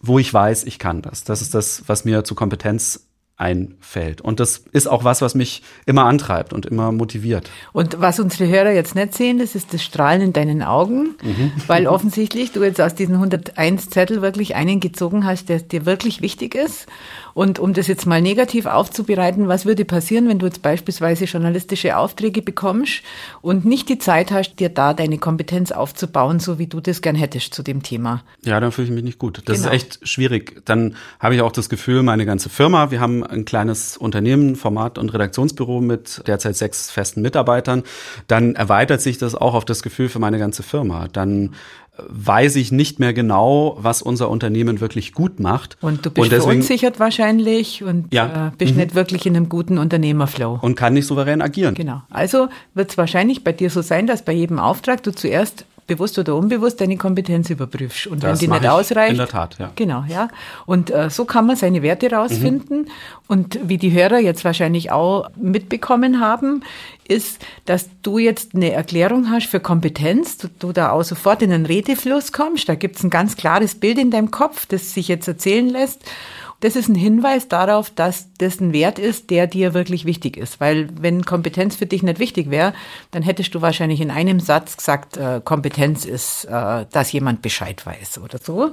wo 0.00 0.18
ich 0.18 0.32
weiß, 0.32 0.64
ich 0.64 0.78
kann 0.78 1.02
das. 1.02 1.24
Das 1.24 1.42
ist 1.42 1.54
das, 1.54 1.84
was 1.86 2.04
mir 2.04 2.24
zu 2.24 2.34
Kompetenz 2.34 3.08
einfällt. 3.38 4.20
Und 4.20 4.40
das 4.40 4.64
ist 4.72 4.88
auch 4.88 5.04
was, 5.04 5.22
was 5.22 5.36
mich 5.36 5.62
immer 5.86 6.04
antreibt 6.04 6.52
und 6.52 6.66
immer 6.66 6.90
motiviert. 6.90 7.48
Und 7.72 8.00
was 8.00 8.18
unsere 8.18 8.50
Hörer 8.50 8.72
jetzt 8.72 8.96
nicht 8.96 9.14
sehen, 9.14 9.38
das 9.38 9.54
ist 9.54 9.72
das 9.72 9.82
Strahlen 9.82 10.20
in 10.20 10.32
deinen 10.32 10.62
Augen, 10.62 11.14
mhm. 11.22 11.52
weil 11.68 11.86
offensichtlich 11.86 12.50
du 12.50 12.64
jetzt 12.64 12.80
aus 12.80 12.96
diesen 12.96 13.14
101 13.14 13.90
Zettel 13.90 14.22
wirklich 14.22 14.56
einen 14.56 14.80
gezogen 14.80 15.24
hast, 15.24 15.48
der 15.48 15.60
dir 15.60 15.86
wirklich 15.86 16.20
wichtig 16.20 16.56
ist. 16.56 16.86
Und 17.38 17.60
um 17.60 17.72
das 17.72 17.86
jetzt 17.86 18.04
mal 18.04 18.20
negativ 18.20 18.66
aufzubereiten, 18.66 19.46
was 19.46 19.64
würde 19.64 19.84
passieren, 19.84 20.28
wenn 20.28 20.40
du 20.40 20.46
jetzt 20.46 20.60
beispielsweise 20.60 21.26
journalistische 21.26 21.96
Aufträge 21.96 22.42
bekommst 22.42 23.02
und 23.42 23.64
nicht 23.64 23.88
die 23.88 23.98
Zeit 23.98 24.32
hast, 24.32 24.56
dir 24.56 24.70
da 24.70 24.92
deine 24.92 25.18
Kompetenz 25.18 25.70
aufzubauen, 25.70 26.40
so 26.40 26.58
wie 26.58 26.66
du 26.66 26.80
das 26.80 27.00
gern 27.00 27.14
hättest 27.14 27.54
zu 27.54 27.62
dem 27.62 27.84
Thema? 27.84 28.24
Ja, 28.44 28.58
dann 28.58 28.72
fühle 28.72 28.88
ich 28.88 28.92
mich 28.92 29.04
nicht 29.04 29.20
gut. 29.20 29.42
Das 29.44 29.58
genau. 29.58 29.68
ist 29.68 29.72
echt 29.72 30.00
schwierig. 30.02 30.62
Dann 30.64 30.96
habe 31.20 31.36
ich 31.36 31.40
auch 31.42 31.52
das 31.52 31.68
Gefühl, 31.68 32.02
meine 32.02 32.26
ganze 32.26 32.48
Firma, 32.48 32.90
wir 32.90 32.98
haben 32.98 33.22
ein 33.22 33.44
kleines 33.44 33.96
Unternehmen, 33.96 34.56
Format- 34.56 34.98
und 34.98 35.14
Redaktionsbüro 35.14 35.80
mit 35.80 36.26
derzeit 36.26 36.56
sechs 36.56 36.90
festen 36.90 37.22
Mitarbeitern, 37.22 37.84
dann 38.26 38.56
erweitert 38.56 39.00
sich 39.00 39.16
das 39.16 39.36
auch 39.36 39.54
auf 39.54 39.64
das 39.64 39.84
Gefühl 39.84 40.08
für 40.08 40.18
meine 40.18 40.40
ganze 40.40 40.64
Firma. 40.64 41.06
Dann 41.06 41.54
weiß 42.06 42.56
ich 42.56 42.72
nicht 42.72 43.00
mehr 43.00 43.12
genau, 43.12 43.76
was 43.80 44.02
unser 44.02 44.30
Unternehmen 44.30 44.80
wirklich 44.80 45.12
gut 45.12 45.40
macht. 45.40 45.76
Und 45.80 46.06
du 46.06 46.10
bist 46.10 46.24
und 46.24 46.32
deswegen, 46.32 46.42
verunsichert 46.42 47.00
wahrscheinlich 47.00 47.82
und 47.82 48.12
ja. 48.12 48.48
äh, 48.48 48.50
bist 48.56 48.72
mhm. 48.72 48.80
nicht 48.80 48.94
wirklich 48.94 49.26
in 49.26 49.36
einem 49.36 49.48
guten 49.48 49.78
Unternehmerflow. 49.78 50.58
Und 50.62 50.76
kann 50.76 50.94
nicht 50.94 51.06
souverän 51.06 51.42
agieren. 51.42 51.74
Genau. 51.74 52.02
Also 52.10 52.48
wird 52.74 52.90
es 52.90 52.98
wahrscheinlich 52.98 53.44
bei 53.44 53.52
dir 53.52 53.70
so 53.70 53.82
sein, 53.82 54.06
dass 54.06 54.22
bei 54.22 54.32
jedem 54.32 54.58
Auftrag 54.58 55.02
du 55.02 55.12
zuerst 55.12 55.64
bewusst 55.88 56.16
oder 56.18 56.36
unbewusst 56.36 56.80
deine 56.80 56.96
Kompetenz 56.96 57.50
überprüfst. 57.50 58.06
Und 58.06 58.22
das 58.22 58.40
wenn 58.40 58.50
die 58.50 58.54
nicht 58.54 58.70
ausreicht. 58.70 59.12
In 59.12 59.16
der 59.16 59.26
Tat, 59.26 59.56
ja. 59.58 59.72
Genau, 59.74 60.04
ja. 60.06 60.28
Und 60.66 60.90
äh, 60.90 61.10
so 61.10 61.24
kann 61.24 61.46
man 61.46 61.56
seine 61.56 61.82
Werte 61.82 62.12
rausfinden. 62.12 62.82
Mhm. 62.82 62.88
Und 63.26 63.58
wie 63.64 63.78
die 63.78 63.90
Hörer 63.92 64.18
jetzt 64.18 64.44
wahrscheinlich 64.44 64.92
auch 64.92 65.28
mitbekommen 65.34 66.20
haben, 66.20 66.62
ist, 67.08 67.44
dass 67.64 67.88
du 68.02 68.18
jetzt 68.18 68.54
eine 68.54 68.70
Erklärung 68.70 69.30
hast 69.30 69.46
für 69.46 69.60
Kompetenz, 69.60 70.36
du, 70.36 70.48
du 70.58 70.72
da 70.72 70.92
auch 70.92 71.02
sofort 71.02 71.42
in 71.42 71.52
einen 71.52 71.66
Redefluss 71.66 72.32
kommst. 72.32 72.68
Da 72.68 72.76
gibt 72.76 72.96
es 72.96 73.02
ein 73.02 73.10
ganz 73.10 73.36
klares 73.36 73.74
Bild 73.74 73.98
in 73.98 74.10
deinem 74.10 74.30
Kopf, 74.30 74.66
das 74.66 74.92
sich 74.92 75.08
jetzt 75.08 75.26
erzählen 75.26 75.68
lässt. 75.68 76.02
Das 76.60 76.74
ist 76.74 76.88
ein 76.88 76.96
Hinweis 76.96 77.46
darauf, 77.46 77.90
dass 77.90 78.28
das 78.38 78.60
ein 78.60 78.72
Wert 78.72 78.98
ist, 78.98 79.30
der 79.30 79.46
dir 79.46 79.74
wirklich 79.74 80.04
wichtig 80.04 80.36
ist. 80.36 80.60
Weil 80.60 80.88
wenn 81.00 81.24
Kompetenz 81.24 81.76
für 81.76 81.86
dich 81.86 82.02
nicht 82.02 82.18
wichtig 82.18 82.50
wäre, 82.50 82.74
dann 83.12 83.22
hättest 83.22 83.54
du 83.54 83.62
wahrscheinlich 83.62 84.00
in 84.00 84.10
einem 84.10 84.40
Satz 84.40 84.76
gesagt, 84.76 85.16
äh, 85.16 85.40
Kompetenz 85.44 86.04
ist, 86.04 86.46
äh, 86.46 86.86
dass 86.90 87.12
jemand 87.12 87.42
Bescheid 87.42 87.86
weiß 87.86 88.18
oder 88.18 88.38
so. 88.38 88.72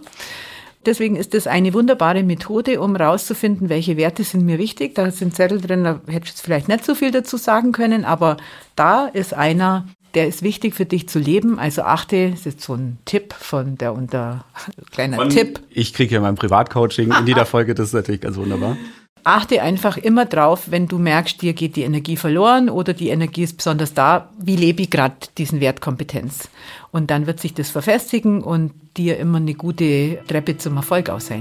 Deswegen 0.86 1.16
ist 1.16 1.34
das 1.34 1.48
eine 1.48 1.74
wunderbare 1.74 2.24
Methode, 2.24 2.80
um 2.80 2.96
rauszufinden, 2.96 3.70
welche 3.70 3.98
Werte 3.98 4.24
sind 4.24 4.46
mir 4.46 4.60
wichtig. 4.60 4.94
Da 4.96 5.10
sind 5.10 5.36
Zettel 5.36 5.60
drin, 5.60 5.84
da 5.84 6.00
hätte 6.08 6.26
ich 6.26 6.32
jetzt 6.32 6.42
vielleicht 6.42 6.68
nicht 6.68 6.86
so 6.86 6.94
viel 6.94 7.12
dazu 7.12 7.38
sagen 7.38 7.72
können, 7.72 8.06
aber 8.06 8.38
da 8.76 9.06
ist 9.06 9.34
einer, 9.34 9.88
der 10.16 10.28
ist 10.28 10.42
wichtig 10.42 10.74
für 10.74 10.86
dich 10.86 11.08
zu 11.08 11.20
leben. 11.20 11.60
Also 11.60 11.84
achte, 11.84 12.32
das 12.32 12.46
ist 12.46 12.62
so 12.62 12.74
ein 12.74 12.98
Tipp 13.06 13.34
von 13.34 13.78
der 13.78 13.94
unter, 13.94 14.46
kleiner 14.92 15.18
von, 15.18 15.30
Tipp. 15.30 15.60
Ich 15.70 15.94
kriege 15.94 16.16
ja 16.16 16.22
mein 16.22 16.36
Privatcoaching 16.36 17.12
in 17.12 17.28
jeder 17.28 17.46
Folge, 17.46 17.76
das 17.76 17.88
ist 17.88 17.94
natürlich 17.94 18.22
ganz 18.22 18.38
wunderbar. 18.38 18.78
Achte 19.24 19.64
einfach 19.64 19.98
immer 19.98 20.26
drauf, 20.26 20.70
wenn 20.70 20.88
du 20.88 21.00
merkst, 21.00 21.42
dir 21.42 21.54
geht 21.54 21.76
die 21.76 21.82
Energie 21.82 22.16
verloren 22.16 22.70
oder 22.70 22.94
die 22.94 23.10
Energie 23.10 23.42
ist 23.44 23.58
besonders 23.58 23.96
da, 23.96 24.30
wie 24.40 24.56
lebe 24.56 24.84
ich 24.84 24.92
gerade 24.92 25.16
diesen 25.40 25.62
Wert 25.62 25.82
Kompetenz? 25.82 26.48
Und 26.92 27.10
dann 27.10 27.26
wird 27.26 27.40
sich 27.40 27.56
das 27.56 27.72
verfestigen 27.72 28.44
und 28.44 28.72
dir 28.98 29.18
immer 29.18 29.38
eine 29.38 29.56
gute 29.56 30.20
Treppe 30.28 30.58
zum 30.58 30.78
Erfolg 30.78 31.10
aus 31.10 31.32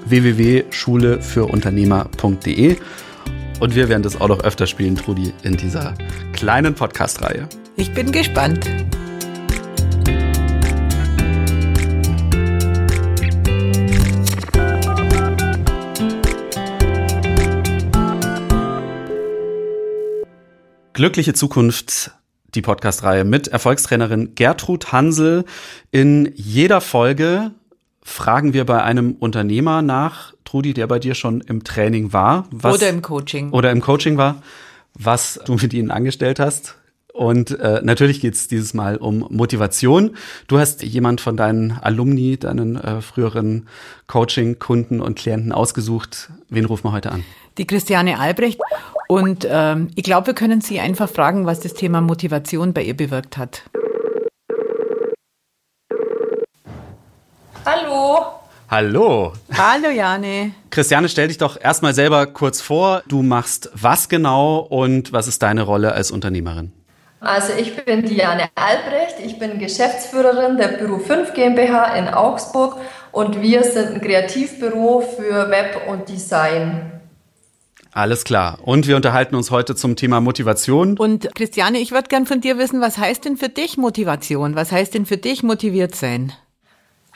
www.schulefürUnternehmer.de. 0.06 2.76
Und 3.60 3.74
wir 3.74 3.90
werden 3.90 4.02
das 4.02 4.18
auch 4.18 4.28
noch 4.28 4.42
öfter 4.42 4.66
spielen, 4.66 4.96
Trudi, 4.96 5.34
in 5.42 5.58
dieser 5.58 5.92
kleinen 6.32 6.72
Podcast-Reihe. 6.72 7.50
Ich 7.76 7.92
bin 7.92 8.12
gespannt. 8.12 8.66
Glückliche 21.02 21.34
Zukunft, 21.34 22.12
die 22.54 22.62
Podcast-Reihe 22.62 23.24
mit 23.24 23.48
Erfolgstrainerin 23.48 24.36
Gertrud 24.36 24.92
Hansel. 24.92 25.44
In 25.90 26.30
jeder 26.36 26.80
Folge 26.80 27.50
fragen 28.04 28.52
wir 28.52 28.64
bei 28.64 28.84
einem 28.84 29.16
Unternehmer 29.18 29.82
nach, 29.82 30.32
Trudi, 30.44 30.74
der 30.74 30.86
bei 30.86 31.00
dir 31.00 31.16
schon 31.16 31.40
im 31.40 31.64
Training 31.64 32.12
war. 32.12 32.46
Was, 32.52 32.76
oder 32.76 32.88
im 32.88 33.02
Coaching. 33.02 33.50
Oder 33.50 33.72
im 33.72 33.80
Coaching 33.80 34.16
war, 34.16 34.44
was 34.94 35.40
du 35.44 35.54
mit 35.54 35.74
ihnen 35.74 35.90
angestellt 35.90 36.38
hast. 36.38 36.76
Und 37.12 37.58
äh, 37.58 37.80
natürlich 37.82 38.20
geht 38.20 38.34
es 38.34 38.46
dieses 38.46 38.72
Mal 38.72 38.96
um 38.96 39.26
Motivation. 39.28 40.16
Du 40.46 40.60
hast 40.60 40.84
jemand 40.84 41.20
von 41.20 41.36
deinen 41.36 41.72
Alumni, 41.72 42.38
deinen 42.38 42.76
äh, 42.76 43.00
früheren 43.00 43.66
Coaching-Kunden 44.06 45.00
und 45.00 45.18
Klienten 45.18 45.50
ausgesucht. 45.50 46.30
Wen 46.48 46.64
rufen 46.64 46.84
wir 46.84 46.92
heute 46.92 47.10
an? 47.10 47.24
Die 47.58 47.66
Christiane 47.66 48.20
Albrecht. 48.20 48.60
Und 49.12 49.46
ähm, 49.46 49.90
ich 49.94 50.04
glaube, 50.04 50.28
wir 50.28 50.34
können 50.34 50.62
Sie 50.62 50.80
einfach 50.80 51.06
fragen, 51.06 51.44
was 51.44 51.60
das 51.60 51.74
Thema 51.74 52.00
Motivation 52.00 52.72
bei 52.72 52.82
ihr 52.82 52.96
bewirkt 52.96 53.36
hat. 53.36 53.62
Hallo. 57.66 58.24
Hallo. 58.70 59.34
Hallo, 59.54 59.90
Jane. 59.90 60.52
Christiane, 60.70 61.10
stell 61.10 61.28
dich 61.28 61.36
doch 61.36 61.60
erstmal 61.60 61.92
selber 61.92 62.24
kurz 62.24 62.62
vor. 62.62 63.02
Du 63.06 63.20
machst 63.20 63.70
was 63.74 64.08
genau 64.08 64.60
und 64.60 65.12
was 65.12 65.28
ist 65.28 65.42
deine 65.42 65.60
Rolle 65.60 65.92
als 65.92 66.10
Unternehmerin? 66.10 66.72
Also 67.20 67.52
ich 67.52 67.76
bin 67.84 68.06
Diane 68.06 68.48
Albrecht, 68.54 69.16
ich 69.22 69.38
bin 69.38 69.58
Geschäftsführerin 69.58 70.56
der 70.56 70.68
Büro 70.68 70.98
5 70.98 71.34
GmbH 71.34 71.96
in 71.96 72.08
Augsburg 72.08 72.78
und 73.12 73.42
wir 73.42 73.62
sind 73.62 73.88
ein 73.88 74.00
Kreativbüro 74.00 75.02
für 75.02 75.50
Web 75.50 75.82
und 75.86 76.08
Design. 76.08 77.01
Alles 77.92 78.24
klar. 78.24 78.58
Und 78.62 78.86
wir 78.86 78.96
unterhalten 78.96 79.34
uns 79.34 79.50
heute 79.50 79.76
zum 79.76 79.96
Thema 79.96 80.20
Motivation. 80.20 80.98
Und 80.98 81.28
Christiane, 81.34 81.78
ich 81.78 81.92
würde 81.92 82.08
gern 82.08 82.24
von 82.24 82.40
dir 82.40 82.56
wissen, 82.56 82.80
was 82.80 82.96
heißt 82.96 83.26
denn 83.26 83.36
für 83.36 83.50
dich 83.50 83.76
Motivation? 83.76 84.54
Was 84.54 84.72
heißt 84.72 84.94
denn 84.94 85.04
für 85.04 85.18
dich 85.18 85.42
motiviert 85.42 85.94
sein? 85.94 86.32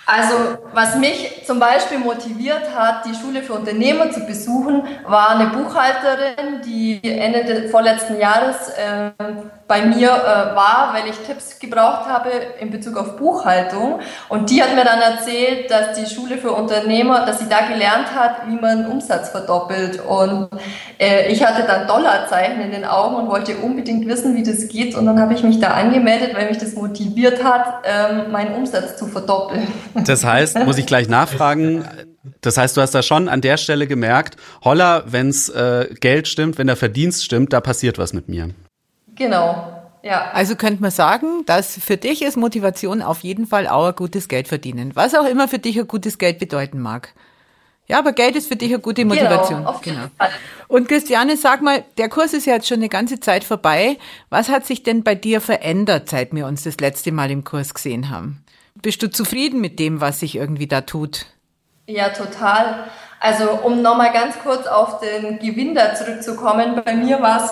Also 0.09 0.35
was 0.73 0.95
mich 0.95 1.43
zum 1.45 1.59
Beispiel 1.59 1.99
motiviert 1.99 2.63
hat, 2.77 3.05
die 3.07 3.15
Schule 3.15 3.43
für 3.43 3.55
Unternehmer 3.55 4.09
zu 4.13 4.21
besuchen, 4.21 4.85
war 5.05 5.31
eine 5.31 5.51
Buchhalterin, 5.51 6.63
die 6.65 7.01
Ende 7.03 7.45
des 7.45 7.73
vorletzten 7.73 8.21
Jahres 8.21 8.69
äh, 8.69 9.11
bei 9.67 9.83
mir 9.83 10.11
äh, 10.11 10.55
war, 10.55 10.93
weil 10.95 11.11
ich 11.11 11.17
Tipps 11.27 11.59
gebraucht 11.59 12.07
habe 12.09 12.31
in 12.61 12.71
Bezug 12.71 12.97
auf 12.97 13.17
Buchhaltung. 13.17 13.99
Und 14.29 14.49
die 14.51 14.63
hat 14.63 14.77
mir 14.77 14.85
dann 14.85 15.01
erzählt, 15.01 15.69
dass 15.73 15.99
die 15.99 16.07
Schule 16.07 16.39
für 16.39 16.53
Unternehmer, 16.53 17.27
dass 17.27 17.41
sie 17.41 17.49
da 17.49 17.67
gelernt 17.67 18.15
hat, 18.15 18.47
wie 18.47 18.55
man 18.55 18.87
Umsatz 18.87 19.31
verdoppelt. 19.31 20.01
Und 20.07 20.51
äh, 21.01 21.33
ich 21.33 21.45
hatte 21.45 21.65
dann 21.65 21.89
Dollarzeichen 21.89 22.61
in 22.61 22.71
den 22.71 22.85
Augen 22.85 23.17
und 23.17 23.29
wollte 23.29 23.57
unbedingt 23.57 24.07
wissen, 24.07 24.37
wie 24.37 24.45
das 24.45 24.69
geht. 24.69 24.95
Und 24.95 25.07
dann 25.07 25.21
habe 25.21 25.35
ich 25.35 25.43
mich 25.43 25.59
da 25.59 25.71
angemeldet, 25.71 26.37
weil 26.37 26.49
mich 26.49 26.59
das 26.59 26.75
motiviert 26.75 27.43
hat, 27.43 27.83
ähm, 27.83 28.31
meinen 28.31 28.55
Umsatz 28.55 28.97
zu 28.97 29.07
verdoppeln. 29.07 29.67
Das 30.05 30.25
heißt, 30.25 30.59
muss 30.61 30.79
ich 30.79 30.87
gleich 30.87 31.09
nachfragen, 31.09 31.85
das 32.41 32.57
heißt, 32.57 32.77
du 32.77 32.81
hast 32.81 32.95
da 32.95 33.03
schon 33.03 33.29
an 33.29 33.41
der 33.41 33.57
Stelle 33.57 33.87
gemerkt, 33.87 34.37
holla, 34.65 35.05
wenn's 35.07 35.49
äh, 35.49 35.89
Geld 36.01 36.29
stimmt, 36.29 36.59
wenn 36.59 36.67
der 36.67 36.77
Verdienst 36.77 37.25
stimmt, 37.25 37.53
da 37.53 37.61
passiert 37.61 37.99
was 37.99 38.13
mit 38.13 38.29
mir. 38.29 38.51
Genau. 39.15 39.73
Ja. 40.03 40.31
Also 40.33 40.55
könnte 40.55 40.83
man 40.83 40.91
sagen, 40.93 41.45
dass 41.47 41.79
für 41.79 41.97
dich 41.97 42.23
ist 42.23 42.37
Motivation 42.37 43.03
auf 43.03 43.21
jeden 43.21 43.47
Fall 43.47 43.67
auch 43.67 43.89
ein 43.89 43.95
gutes 43.95 44.29
Geld 44.29 44.47
verdienen. 44.47 44.93
Was 44.95 45.15
auch 45.15 45.27
immer 45.27 45.49
für 45.49 45.59
dich 45.59 45.79
ein 45.79 45.89
gutes 45.89 46.19
Geld 46.19 46.39
bedeuten 46.39 46.79
mag. 46.79 47.13
Ja, 47.89 47.99
aber 47.99 48.13
Geld 48.13 48.35
ist 48.37 48.49
für 48.49 48.57
dich 48.57 48.73
eine 48.73 48.81
gute 48.81 49.03
genau, 49.03 49.15
Motivation. 49.15 49.61
Genau, 49.61 49.71
auf 49.71 49.85
jeden 49.85 49.99
genau. 49.99 50.11
Fall. 50.19 50.31
Und 50.69 50.89
Christiane, 50.89 51.37
sag 51.37 51.63
mal, 51.63 51.85
der 51.99 52.09
Kurs 52.09 52.33
ist 52.35 52.47
ja 52.47 52.55
jetzt 52.55 52.69
schon 52.69 52.79
eine 52.79 52.89
ganze 52.89 53.21
Zeit 53.21 53.45
vorbei. 53.45 53.99
Was 54.29 54.49
hat 54.49 54.67
sich 54.67 54.83
denn 54.83 55.05
bei 55.05 55.15
dir 55.15 55.41
verändert, 55.41 56.09
seit 56.09 56.33
wir 56.33 56.47
uns 56.47 56.65
das 56.65 56.79
letzte 56.79 57.13
Mal 57.13 57.31
im 57.31 57.45
Kurs 57.45 57.75
gesehen 57.75 58.11
haben? 58.11 58.45
Bist 58.87 59.03
du 59.03 59.11
zufrieden 59.11 59.61
mit 59.61 59.81
dem, 59.81 60.01
was 60.01 60.21
sich 60.21 60.37
irgendwie 60.37 60.69
da 60.69 60.83
tut? 60.83 61.27
Ja, 61.89 62.11
total. 62.11 62.85
Also 63.19 63.51
um 63.65 63.83
nochmal 63.83 64.13
ganz 64.13 64.39
kurz 64.39 64.69
auf 64.69 65.01
den 65.01 65.41
Gewinn 65.41 65.75
da 65.75 65.97
zurückzukommen, 65.97 66.81
bei 66.85 66.95
mir 66.95 67.21
war 67.21 67.45
es 67.45 67.51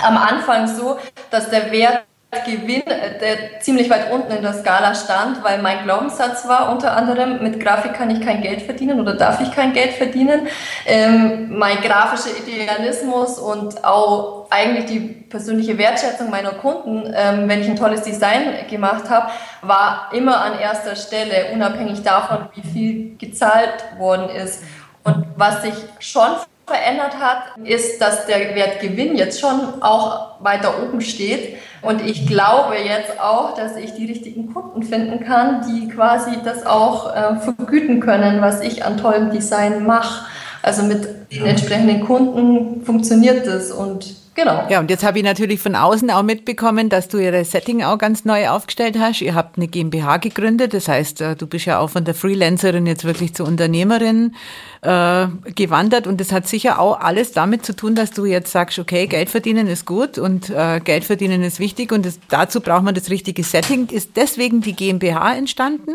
am 0.00 0.16
Anfang 0.16 0.68
so, 0.68 0.96
dass 1.32 1.50
der 1.50 1.72
Wert 1.72 2.04
Gewinn, 2.44 2.86
äh, 2.86 3.18
der 3.18 3.60
ziemlich 3.60 3.88
weit 3.90 4.10
unten 4.10 4.32
in 4.32 4.42
der 4.42 4.54
Skala 4.54 4.94
stand, 4.94 5.42
weil 5.44 5.62
mein 5.62 5.84
Glaubenssatz 5.84 6.46
war 6.48 6.70
unter 6.70 6.96
anderem, 6.96 7.42
mit 7.42 7.60
Grafik 7.60 7.94
kann 7.94 8.10
ich 8.10 8.20
kein 8.20 8.42
Geld 8.42 8.62
verdienen 8.62 9.00
oder 9.00 9.14
darf 9.14 9.40
ich 9.40 9.52
kein 9.52 9.72
Geld 9.72 9.92
verdienen. 9.92 10.48
Ähm, 10.86 11.56
mein 11.56 11.80
grafischer 11.80 12.36
Idealismus 12.36 13.38
und 13.38 13.84
auch 13.84 14.46
eigentlich 14.50 14.86
die 14.86 15.00
persönliche 15.00 15.78
Wertschätzung 15.78 16.30
meiner 16.30 16.52
Kunden, 16.52 17.12
ähm, 17.14 17.48
wenn 17.48 17.60
ich 17.60 17.68
ein 17.68 17.76
tolles 17.76 18.02
Design 18.02 18.66
gemacht 18.68 19.08
habe, 19.10 19.30
war 19.62 20.10
immer 20.12 20.40
an 20.40 20.58
erster 20.58 20.96
Stelle, 20.96 21.52
unabhängig 21.52 22.02
davon, 22.02 22.48
wie 22.54 22.62
viel 22.62 23.16
gezahlt 23.18 23.84
worden 23.98 24.28
ist. 24.28 24.62
Und 25.04 25.26
was 25.36 25.62
sich 25.62 25.74
schon 25.98 26.30
verändert 26.66 27.18
hat, 27.20 27.56
ist, 27.64 28.00
dass 28.00 28.26
der 28.26 28.54
Wertgewinn 28.54 29.16
jetzt 29.16 29.40
schon 29.40 29.82
auch 29.82 30.40
weiter 30.40 30.74
oben 30.82 31.00
steht. 31.00 31.56
Und 31.82 32.00
ich 32.00 32.26
glaube 32.26 32.76
jetzt 32.76 33.20
auch, 33.20 33.54
dass 33.54 33.76
ich 33.76 33.94
die 33.94 34.06
richtigen 34.06 34.52
Kunden 34.54 34.82
finden 34.82 35.24
kann, 35.24 35.64
die 35.68 35.88
quasi 35.88 36.32
das 36.42 36.64
auch 36.64 37.14
äh, 37.14 37.36
vergüten 37.36 38.00
können, 38.00 38.40
was 38.40 38.62
ich 38.62 38.84
an 38.84 38.96
tollem 38.96 39.30
Design 39.30 39.84
mache. 39.84 40.26
Also 40.62 40.82
mit 40.82 41.30
den 41.30 41.44
entsprechenden 41.44 42.00
Kunden 42.06 42.82
funktioniert 42.84 43.46
das 43.46 43.70
und 43.70 44.23
Genau. 44.34 44.66
Ja, 44.68 44.80
und 44.80 44.90
jetzt 44.90 45.04
habe 45.04 45.18
ich 45.18 45.24
natürlich 45.24 45.60
von 45.60 45.76
außen 45.76 46.10
auch 46.10 46.24
mitbekommen, 46.24 46.88
dass 46.88 47.08
du 47.08 47.18
ihr 47.18 47.44
Setting 47.44 47.84
auch 47.84 47.98
ganz 47.98 48.24
neu 48.24 48.48
aufgestellt 48.48 48.98
hast. 48.98 49.20
Ihr 49.20 49.34
habt 49.34 49.56
eine 49.56 49.68
GmbH 49.68 50.16
gegründet, 50.16 50.74
das 50.74 50.88
heißt, 50.88 51.20
äh, 51.20 51.36
du 51.36 51.46
bist 51.46 51.66
ja 51.66 51.78
auch 51.78 51.90
von 51.90 52.04
der 52.04 52.14
Freelancerin 52.14 52.86
jetzt 52.86 53.04
wirklich 53.04 53.34
zur 53.34 53.46
Unternehmerin 53.46 54.34
äh, 54.82 55.28
gewandert 55.54 56.08
und 56.08 56.20
das 56.20 56.32
hat 56.32 56.48
sicher 56.48 56.80
auch 56.80 56.98
alles 56.98 57.30
damit 57.30 57.64
zu 57.64 57.76
tun, 57.76 57.94
dass 57.94 58.10
du 58.10 58.24
jetzt 58.24 58.50
sagst, 58.50 58.80
okay, 58.80 59.06
Geld 59.06 59.30
verdienen 59.30 59.68
ist 59.68 59.86
gut 59.86 60.18
und 60.18 60.50
äh, 60.50 60.80
Geld 60.80 61.04
verdienen 61.04 61.44
ist 61.44 61.60
wichtig 61.60 61.92
und 61.92 62.04
das, 62.04 62.18
dazu 62.28 62.60
braucht 62.60 62.82
man 62.82 62.94
das 62.94 63.10
richtige 63.10 63.44
Setting. 63.44 63.88
Ist 63.88 64.16
deswegen 64.16 64.62
die 64.62 64.74
GmbH 64.74 65.36
entstanden? 65.36 65.92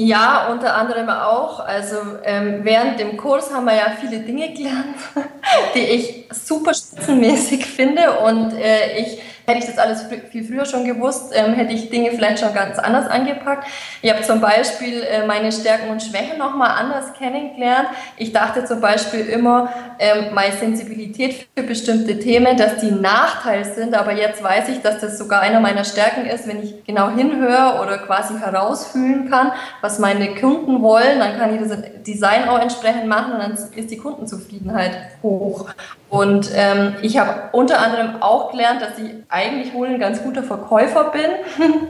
Ja, 0.00 0.46
unter 0.52 0.76
anderem 0.76 1.08
auch. 1.08 1.58
Also 1.58 1.96
ähm, 2.22 2.60
während 2.62 3.00
dem 3.00 3.16
Kurs 3.16 3.52
haben 3.52 3.64
wir 3.64 3.74
ja 3.74 3.86
viele 4.00 4.20
Dinge 4.20 4.52
gelernt, 4.54 4.94
die 5.74 5.80
ich 5.80 6.28
super 6.30 6.72
spitzenmäßig 6.72 7.66
finde 7.66 8.20
und 8.20 8.52
äh, 8.52 8.96
ich 9.00 9.20
Hätte 9.48 9.60
ich 9.60 9.66
das 9.66 9.78
alles 9.78 10.04
viel 10.30 10.44
früher 10.44 10.66
schon 10.66 10.84
gewusst, 10.84 11.32
ähm, 11.34 11.54
hätte 11.54 11.72
ich 11.72 11.88
Dinge 11.88 12.10
vielleicht 12.10 12.40
schon 12.40 12.52
ganz 12.52 12.78
anders 12.78 13.08
angepackt. 13.08 13.66
Ich 14.02 14.12
habe 14.12 14.22
zum 14.22 14.42
Beispiel 14.42 15.02
äh, 15.02 15.26
meine 15.26 15.50
Stärken 15.52 15.88
und 15.88 16.02
Schwächen 16.02 16.36
nochmal 16.36 16.72
anders 16.78 17.14
kennengelernt. 17.14 17.88
Ich 18.18 18.34
dachte 18.34 18.66
zum 18.66 18.82
Beispiel 18.82 19.20
immer, 19.20 19.72
ähm, 19.98 20.34
meine 20.34 20.54
Sensibilität 20.54 21.48
für 21.56 21.62
bestimmte 21.62 22.18
Themen, 22.18 22.58
dass 22.58 22.76
die 22.76 22.90
Nachteil 22.90 23.64
sind, 23.64 23.94
aber 23.94 24.12
jetzt 24.12 24.42
weiß 24.42 24.68
ich, 24.68 24.82
dass 24.82 25.00
das 25.00 25.16
sogar 25.16 25.40
einer 25.40 25.60
meiner 25.60 25.84
Stärken 25.84 26.26
ist, 26.26 26.46
wenn 26.46 26.62
ich 26.62 26.84
genau 26.84 27.08
hinhöre 27.08 27.80
oder 27.80 27.96
quasi 27.96 28.34
herausfühlen 28.38 29.30
kann, 29.30 29.52
was 29.80 29.98
meine 29.98 30.34
Kunden 30.34 30.82
wollen, 30.82 31.20
dann 31.20 31.38
kann 31.38 31.54
ich 31.54 31.66
das 31.66 31.78
Design 32.06 32.50
auch 32.50 32.58
entsprechend 32.58 33.06
machen 33.06 33.32
und 33.32 33.38
dann 33.38 33.52
ist 33.52 33.90
die 33.90 33.96
Kundenzufriedenheit 33.96 34.92
hoch. 35.22 35.70
Und 36.10 36.50
ähm, 36.54 36.94
ich 37.02 37.18
habe 37.18 37.50
unter 37.52 37.80
anderem 37.80 38.22
auch 38.22 38.50
gelernt, 38.50 38.80
dass 38.80 38.98
ich 38.98 39.10
eigentlich 39.38 39.72
wohl 39.72 39.88
ein 39.88 39.98
ganz 39.98 40.22
guter 40.22 40.42
Verkäufer 40.42 41.12
bin. 41.12 41.30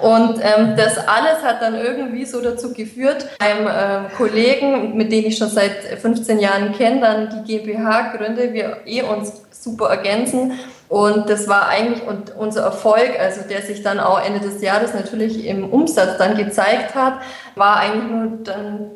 Und 0.00 0.40
ähm, 0.42 0.74
das 0.76 0.98
alles 0.98 1.42
hat 1.42 1.62
dann 1.62 1.74
irgendwie 1.74 2.24
so 2.24 2.40
dazu 2.40 2.72
geführt, 2.72 3.26
einem 3.38 3.68
ähm, 3.68 4.06
Kollegen, 4.16 4.96
mit 4.96 5.12
dem 5.12 5.24
ich 5.26 5.38
schon 5.38 5.48
seit 5.48 5.72
15 6.00 6.38
Jahren 6.38 6.72
kenne, 6.72 7.00
dann 7.00 7.28
die 7.30 7.58
GmbH 7.58 8.14
gründe, 8.16 8.52
wir 8.52 8.78
eh 8.84 9.02
uns 9.02 9.32
super 9.50 9.88
ergänzen. 9.88 10.52
Und 10.88 11.28
das 11.28 11.48
war 11.48 11.68
eigentlich 11.68 12.02
unser 12.36 12.62
Erfolg, 12.62 13.18
also 13.18 13.40
der 13.48 13.62
sich 13.62 13.82
dann 13.82 13.98
auch 13.98 14.24
Ende 14.24 14.40
des 14.40 14.62
Jahres 14.62 14.94
natürlich 14.94 15.44
im 15.46 15.68
Umsatz 15.68 16.16
dann 16.18 16.36
gezeigt 16.36 16.94
hat, 16.94 17.14
war 17.56 17.78
eigentlich 17.78 18.10
nur 18.10 18.38
dann 18.44 18.90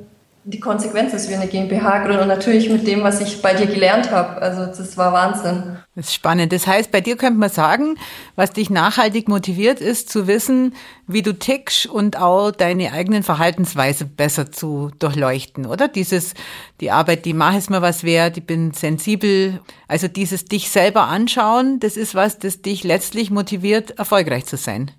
die 0.44 0.60
Konsequenz 0.60 1.12
ist 1.12 1.28
wie 1.28 1.34
eine 1.34 1.46
GmbH 1.46 1.98
gründen 1.98 2.22
und 2.22 2.28
natürlich 2.28 2.70
mit 2.70 2.86
dem, 2.86 3.02
was 3.02 3.20
ich 3.20 3.42
bei 3.42 3.52
dir 3.52 3.66
gelernt 3.66 4.10
habe. 4.10 4.40
Also 4.40 4.66
das 4.66 4.96
war 4.96 5.12
Wahnsinn. 5.12 5.78
Das 5.94 6.06
ist 6.06 6.14
spannend. 6.14 6.52
Das 6.52 6.66
heißt, 6.66 6.90
bei 6.90 7.02
dir 7.02 7.16
könnte 7.16 7.38
man 7.38 7.50
sagen, 7.50 7.96
was 8.36 8.52
dich 8.52 8.70
nachhaltig 8.70 9.28
motiviert, 9.28 9.80
ist 9.80 10.08
zu 10.08 10.26
wissen, 10.26 10.74
wie 11.06 11.20
du 11.20 11.34
tickst 11.34 11.86
und 11.86 12.16
auch 12.16 12.52
deine 12.52 12.92
eigenen 12.92 13.22
Verhaltensweise 13.22 14.06
besser 14.06 14.50
zu 14.50 14.90
durchleuchten, 14.98 15.66
oder? 15.66 15.88
Dieses, 15.88 16.32
die 16.80 16.90
Arbeit, 16.90 17.26
die 17.26 17.34
mache, 17.34 17.58
ist 17.58 17.68
mir 17.68 17.82
was 17.82 18.02
wert, 18.02 18.38
ich 18.38 18.46
bin 18.46 18.72
sensibel. 18.72 19.60
Also 19.88 20.08
dieses 20.08 20.46
dich 20.46 20.70
selber 20.70 21.08
anschauen, 21.08 21.80
das 21.80 21.98
ist 21.98 22.14
was, 22.14 22.38
das 22.38 22.62
dich 22.62 22.82
letztlich 22.82 23.30
motiviert, 23.30 23.98
erfolgreich 23.98 24.46
zu 24.46 24.56
sein. 24.56 24.90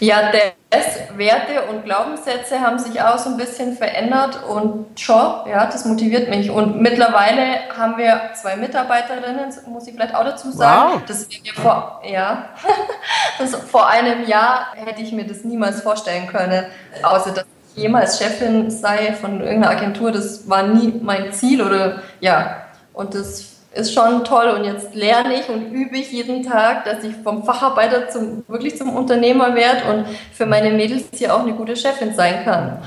Ja, 0.00 0.32
das 0.70 0.84
Werte 1.16 1.62
und 1.70 1.84
Glaubenssätze 1.84 2.60
haben 2.60 2.78
sich 2.78 3.00
auch 3.00 3.18
so 3.18 3.30
ein 3.30 3.36
bisschen 3.36 3.76
verändert 3.76 4.40
und 4.48 4.98
schon, 4.98 5.48
ja, 5.48 5.66
das 5.66 5.84
motiviert 5.84 6.28
mich. 6.28 6.50
Und 6.50 6.80
mittlerweile 6.80 7.68
haben 7.76 7.96
wir 7.96 8.30
zwei 8.34 8.56
Mitarbeiterinnen, 8.56 9.52
muss 9.68 9.86
ich 9.86 9.94
vielleicht 9.94 10.14
auch 10.14 10.24
dazu 10.24 10.50
sagen. 10.50 10.94
Wow. 10.94 11.02
Das 11.06 11.28
vor, 11.54 12.02
ja, 12.04 12.50
das 13.38 13.54
vor 13.54 13.88
einem 13.88 14.26
Jahr 14.26 14.74
hätte 14.74 15.02
ich 15.02 15.12
mir 15.12 15.26
das 15.26 15.44
niemals 15.44 15.80
vorstellen 15.82 16.26
können, 16.26 16.66
außer 17.02 17.32
dass 17.32 17.44
ich 17.74 17.82
jemals 17.82 18.18
Chefin 18.18 18.70
sei 18.70 19.12
von 19.12 19.40
irgendeiner 19.40 19.70
Agentur. 19.70 20.12
Das 20.12 20.48
war 20.48 20.62
nie 20.62 21.00
mein 21.02 21.32
Ziel 21.32 21.62
oder 21.62 22.02
ja. 22.20 22.64
Und 22.92 23.14
das 23.14 23.57
ist 23.78 23.94
schon 23.94 24.24
toll 24.24 24.48
und 24.48 24.64
jetzt 24.64 24.94
lerne 24.94 25.40
ich 25.40 25.48
und 25.48 25.72
übe 25.72 25.96
ich 25.96 26.10
jeden 26.10 26.42
Tag, 26.42 26.84
dass 26.84 27.04
ich 27.04 27.14
vom 27.22 27.44
Facharbeiter 27.44 28.08
zum, 28.08 28.44
wirklich 28.48 28.76
zum 28.76 28.90
Unternehmer 28.90 29.54
werde 29.54 29.90
und 29.90 30.06
für 30.32 30.46
meine 30.46 30.70
Mädels 30.72 31.04
hier 31.14 31.34
auch 31.34 31.42
eine 31.42 31.54
gute 31.54 31.76
Chefin 31.76 32.14
sein 32.14 32.44
kann. 32.44 32.82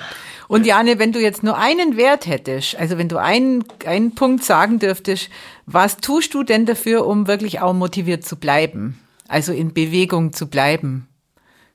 Und 0.50 0.66
Jane, 0.66 1.00
wenn 1.00 1.14
du 1.14 1.20
jetzt 1.20 1.44
nur 1.44 1.58
einen 1.58 1.96
Wert 1.96 2.28
hättest, 2.28 2.78
also 2.78 2.98
wenn 2.98 3.08
du 3.08 3.18
einen, 3.18 3.64
einen 3.86 4.16
Punkt 4.16 4.44
sagen 4.44 4.80
dürftest, 4.80 5.30
was 5.66 5.96
tust 5.98 6.34
du 6.34 6.44
denn 6.44 6.66
dafür, 6.66 7.08
um 7.08 7.26
wirklich 7.26 7.62
auch 7.62 7.74
motiviert 7.74 8.26
zu 8.26 8.36
bleiben? 8.36 9.00
Also 9.30 9.54
in 9.54 9.74
Bewegung 9.74 10.34
zu 10.34 10.50
bleiben? 10.50 11.08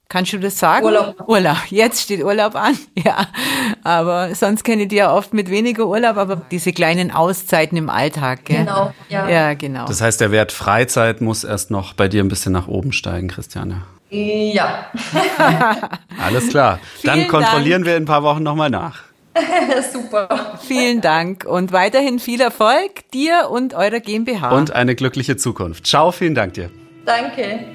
Kannst 0.09 0.33
du 0.33 0.39
das 0.39 0.59
sagen? 0.59 0.85
Urlaub. 0.85 1.29
Urlaub. 1.29 1.57
Jetzt 1.69 2.03
steht 2.03 2.23
Urlaub 2.23 2.55
an. 2.55 2.77
Ja. 3.05 3.27
Aber 3.85 4.35
sonst 4.35 4.65
kenne 4.65 4.85
ich 4.85 4.89
die 4.89 4.97
ja 4.97 5.13
oft 5.13 5.33
mit 5.35 5.51
weniger 5.51 5.87
Urlaub, 5.87 6.17
aber 6.17 6.37
diese 6.51 6.73
kleinen 6.73 7.11
Auszeiten 7.11 7.77
im 7.77 7.89
Alltag. 7.91 8.45
Gell? 8.47 8.59
Genau. 8.59 8.93
Ja. 9.09 9.29
ja, 9.29 9.55
genau. 9.55 9.87
Das 9.87 10.01
heißt, 10.01 10.21
der 10.21 10.33
Wert 10.33 10.51
Freizeit 10.51 11.21
muss 11.21 11.45
erst 11.45 11.71
noch 11.71 11.93
bei 11.93 12.09
dir 12.09 12.25
ein 12.25 12.29
bisschen 12.29 12.53
nach 12.53 12.69
oben 12.69 12.93
steigen, 12.93 13.29
Christiane. 13.29 13.83
Ja. 14.11 14.87
Alles 16.25 16.49
klar. 16.49 16.81
Dann 17.05 17.29
kontrollieren 17.29 17.83
Dank. 17.83 17.87
wir 17.87 17.97
in 17.97 18.05
ein 18.05 18.07
paar 18.07 18.23
Wochen 18.23 18.43
nochmal 18.43 18.71
nach. 18.71 19.03
Super. 19.93 20.59
Vielen 20.67 21.01
Dank 21.01 21.45
und 21.45 21.73
weiterhin 21.73 22.19
viel 22.19 22.41
Erfolg 22.41 23.11
dir 23.13 23.49
und 23.51 23.75
eurer 23.75 24.01
GmbH. 24.01 24.51
Und 24.51 24.73
eine 24.73 24.95
glückliche 24.95 25.37
Zukunft. 25.37 25.87
Ciao, 25.87 26.13
vielen 26.13 26.35
Dank 26.35 26.55
dir. 26.55 26.71
Danke. 27.05 27.67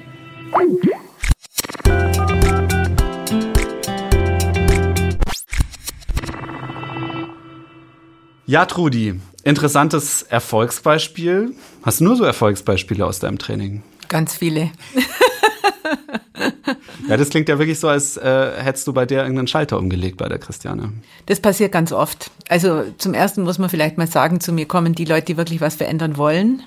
Ja, 8.52 8.66
Trudi, 8.66 9.18
interessantes 9.44 10.24
Erfolgsbeispiel. 10.24 11.54
Hast 11.82 12.00
du 12.00 12.04
nur 12.04 12.16
so 12.16 12.24
Erfolgsbeispiele 12.24 13.06
aus 13.06 13.18
deinem 13.18 13.38
Training? 13.38 13.82
Ganz 14.08 14.36
viele. 14.36 14.70
ja, 17.08 17.16
das 17.16 17.30
klingt 17.30 17.48
ja 17.48 17.58
wirklich 17.58 17.80
so, 17.80 17.88
als 17.88 18.18
äh, 18.18 18.62
hättest 18.62 18.86
du 18.86 18.92
bei 18.92 19.06
der 19.06 19.22
irgendeinen 19.22 19.46
Schalter 19.46 19.78
umgelegt 19.78 20.18
bei 20.18 20.28
der 20.28 20.38
Christiane. 20.38 20.92
Das 21.24 21.40
passiert 21.40 21.72
ganz 21.72 21.92
oft. 21.92 22.30
Also 22.46 22.84
zum 22.98 23.14
ersten 23.14 23.44
muss 23.44 23.58
man 23.58 23.70
vielleicht 23.70 23.96
mal 23.96 24.06
sagen, 24.06 24.38
zu 24.38 24.52
mir 24.52 24.66
kommen 24.66 24.94
die 24.94 25.06
Leute, 25.06 25.28
die 25.28 25.38
wirklich 25.38 25.62
was 25.62 25.76
verändern 25.76 26.18
wollen. 26.18 26.62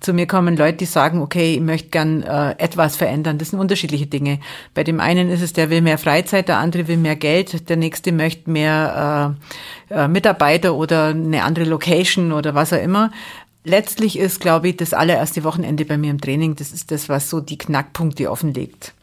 Zu 0.00 0.12
mir 0.12 0.26
kommen 0.26 0.56
Leute, 0.56 0.78
die 0.78 0.86
sagen, 0.86 1.20
okay, 1.20 1.54
ich 1.54 1.60
möchte 1.60 1.90
gern 1.90 2.22
äh, 2.22 2.52
etwas 2.58 2.96
verändern. 2.96 3.38
Das 3.38 3.50
sind 3.50 3.58
unterschiedliche 3.58 4.06
Dinge. 4.06 4.40
Bei 4.74 4.84
dem 4.84 5.00
einen 5.00 5.30
ist 5.30 5.42
es, 5.42 5.52
der 5.52 5.70
will 5.70 5.80
mehr 5.80 5.98
Freizeit, 5.98 6.48
der 6.48 6.58
andere 6.58 6.88
will 6.88 6.96
mehr 6.96 7.16
Geld, 7.16 7.68
der 7.68 7.76
nächste 7.76 8.12
möchte 8.12 8.50
mehr 8.50 9.36
äh, 9.90 9.94
äh, 9.94 10.08
Mitarbeiter 10.08 10.74
oder 10.74 11.08
eine 11.08 11.42
andere 11.42 11.64
Location 11.64 12.32
oder 12.32 12.54
was 12.54 12.72
auch 12.72 12.82
immer. 12.82 13.10
Letztlich 13.64 14.18
ist, 14.18 14.40
glaube 14.40 14.68
ich, 14.68 14.76
das 14.78 14.94
allererste 14.94 15.44
Wochenende 15.44 15.84
bei 15.84 15.98
mir 15.98 16.10
im 16.10 16.20
Training, 16.20 16.56
das 16.56 16.72
ist 16.72 16.90
das, 16.90 17.08
was 17.10 17.28
so 17.28 17.40
die 17.40 17.58
Knackpunkte 17.58 18.30
offenlegt. 18.30 18.94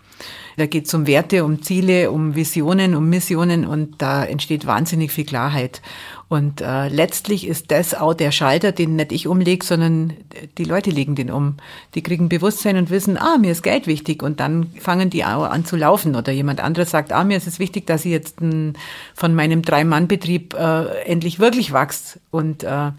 Da 0.58 0.66
geht 0.66 0.88
es 0.88 0.94
um 0.94 1.06
Werte, 1.06 1.46
um 1.46 1.62
Ziele, 1.62 2.10
um 2.12 2.36
Visionen, 2.36 2.96
um 2.96 3.10
Missionen 3.10 3.66
und 3.66 4.02
da 4.02 4.26
entsteht 4.26 4.66
wahnsinnig 4.66 5.12
viel 5.12 5.26
Klarheit. 5.26 5.82
Und 6.30 6.60
äh, 6.60 6.90
letztlich 6.90 7.48
ist 7.48 7.72
das 7.72 7.94
auch 7.94 8.14
der 8.14 8.32
Schalter, 8.32 8.74
den 8.74 8.98
nicht 8.98 9.14
ich 9.14 9.28
umlege, 9.28 9.66
sondern 9.66 10.14
die 10.58 10.66
Leute 10.66 10.90
legen 10.90 11.16
den 11.16 11.32
um. 11.32 11.56
Die 11.96 12.04
kriegen 12.04 12.28
Bewusstsein 12.28 12.76
und 12.76 12.90
wissen, 12.90 13.18
ah, 13.18 13.38
mir 13.38 13.52
ist 13.52 13.64
Geld 13.64 13.88
wichtig. 13.88 14.24
Und 14.24 14.42
dann 14.42 14.72
fangen 14.78 15.10
die 15.10 15.24
auch 15.24 15.44
an 15.44 15.64
zu 15.64 15.78
laufen. 15.78 16.16
Oder 16.16 16.34
jemand 16.34 16.60
anderes 16.60 16.92
sagt, 16.92 17.14
ah, 17.14 17.24
mir 17.24 17.38
ist 17.38 17.48
es 17.48 17.60
wichtig, 17.60 17.88
dass 17.88 18.04
ich 18.04 18.12
jetzt 18.12 18.42
ein, 18.42 18.74
von 19.14 19.36
meinem 19.36 19.62
Drei-Mann-Betrieb 19.62 20.54
äh, 20.54 21.04
endlich 21.06 21.40
wirklich 21.40 21.72
wächst. 21.72 22.20
Und 22.30 22.64
äh, 22.64 22.92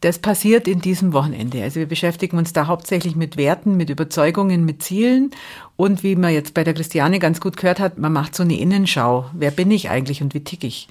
das 0.00 0.18
passiert 0.18 0.66
in 0.66 0.80
diesem 0.80 1.12
Wochenende. 1.12 1.62
Also 1.62 1.80
wir 1.80 1.86
beschäftigen 1.86 2.38
uns 2.38 2.52
da 2.52 2.66
hauptsächlich 2.66 3.16
mit 3.16 3.36
Werten, 3.36 3.76
mit 3.76 3.90
Überzeugungen, 3.90 4.64
mit 4.64 4.82
Zielen 4.82 5.30
und 5.76 6.02
wie 6.02 6.16
man 6.16 6.32
jetzt 6.32 6.54
bei 6.54 6.64
der 6.64 6.74
Christiane 6.74 7.18
ganz 7.18 7.40
gut 7.40 7.56
gehört 7.56 7.80
hat, 7.80 7.98
man 7.98 8.12
macht 8.12 8.34
so 8.34 8.42
eine 8.42 8.58
Innenschau. 8.58 9.26
Wer 9.34 9.50
bin 9.50 9.70
ich 9.70 9.90
eigentlich 9.90 10.22
und 10.22 10.32
wie 10.32 10.42
tick 10.42 10.64
ich? 10.64 10.88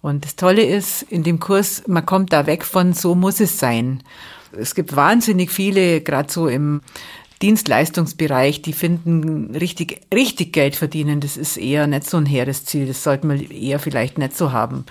Und 0.00 0.24
das 0.24 0.36
Tolle 0.36 0.62
ist, 0.62 1.02
in 1.02 1.22
dem 1.22 1.38
Kurs, 1.38 1.82
man 1.86 2.06
kommt 2.06 2.32
da 2.32 2.46
weg 2.46 2.64
von 2.64 2.92
so 2.92 3.14
muss 3.14 3.40
es 3.40 3.58
sein. 3.58 4.02
Es 4.52 4.74
gibt 4.74 4.96
wahnsinnig 4.96 5.50
viele, 5.50 6.00
gerade 6.00 6.32
so 6.32 6.48
im 6.48 6.80
Dienstleistungsbereich, 7.42 8.62
die 8.62 8.72
finden 8.72 9.54
richtig, 9.54 10.00
richtig 10.14 10.54
Geld 10.54 10.76
verdienen. 10.76 11.20
Das 11.20 11.36
ist 11.36 11.58
eher 11.58 11.86
nicht 11.86 12.08
so 12.08 12.16
ein 12.16 12.24
hehres 12.24 12.64
Ziel. 12.64 12.86
Das 12.86 13.02
sollte 13.02 13.26
man 13.26 13.38
eher 13.38 13.78
vielleicht 13.78 14.16
nicht 14.16 14.34
so 14.34 14.52
haben 14.52 14.86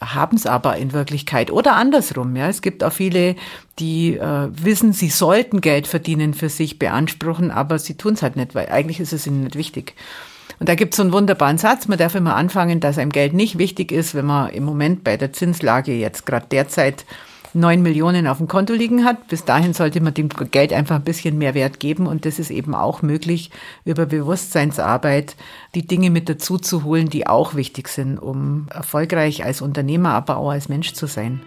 haben 0.00 0.36
es 0.36 0.46
aber 0.46 0.76
in 0.76 0.92
Wirklichkeit 0.92 1.50
oder 1.50 1.76
andersrum. 1.76 2.36
Ja, 2.36 2.48
es 2.48 2.62
gibt 2.62 2.84
auch 2.84 2.92
viele, 2.92 3.36
die 3.78 4.16
äh, 4.16 4.48
wissen, 4.50 4.92
sie 4.92 5.08
sollten 5.08 5.60
Geld 5.60 5.86
verdienen 5.86 6.34
für 6.34 6.48
sich 6.48 6.78
beanspruchen, 6.78 7.50
aber 7.50 7.78
sie 7.78 7.94
tun 7.94 8.14
es 8.14 8.22
halt 8.22 8.36
nicht, 8.36 8.54
weil 8.54 8.68
eigentlich 8.68 9.00
ist 9.00 9.12
es 9.12 9.26
ihnen 9.26 9.44
nicht 9.44 9.56
wichtig. 9.56 9.94
Und 10.58 10.68
da 10.68 10.74
gibt 10.74 10.94
es 10.94 10.96
so 10.96 11.02
einen 11.02 11.12
wunderbaren 11.12 11.58
Satz, 11.58 11.86
man 11.86 11.98
darf 11.98 12.14
immer 12.14 12.36
anfangen, 12.36 12.80
dass 12.80 12.98
einem 12.98 13.12
Geld 13.12 13.34
nicht 13.34 13.58
wichtig 13.58 13.92
ist, 13.92 14.14
wenn 14.14 14.26
man 14.26 14.50
im 14.50 14.64
Moment 14.64 15.04
bei 15.04 15.16
der 15.16 15.32
Zinslage 15.32 15.92
jetzt 15.92 16.24
gerade 16.24 16.46
derzeit 16.50 17.04
neun 17.56 17.82
Millionen 17.82 18.26
auf 18.26 18.38
dem 18.38 18.48
Konto 18.48 18.74
liegen 18.74 19.04
hat. 19.04 19.28
Bis 19.28 19.44
dahin 19.44 19.74
sollte 19.74 20.00
man 20.00 20.14
dem 20.14 20.28
Geld 20.28 20.72
einfach 20.72 20.96
ein 20.96 21.04
bisschen 21.04 21.38
mehr 21.38 21.54
Wert 21.54 21.80
geben 21.80 22.06
und 22.06 22.24
das 22.24 22.38
ist 22.38 22.50
eben 22.50 22.74
auch 22.74 23.02
möglich, 23.02 23.50
über 23.84 24.06
Bewusstseinsarbeit 24.06 25.36
die 25.74 25.86
Dinge 25.86 26.10
mit 26.10 26.28
dazu 26.28 26.58
zu 26.58 26.84
holen, 26.84 27.08
die 27.08 27.26
auch 27.26 27.54
wichtig 27.54 27.88
sind, 27.88 28.18
um 28.18 28.66
erfolgreich 28.72 29.44
als 29.44 29.62
Unternehmer, 29.62 30.10
aber 30.10 30.36
auch 30.36 30.50
als 30.50 30.68
Mensch 30.68 30.92
zu 30.92 31.06
sein. 31.06 31.40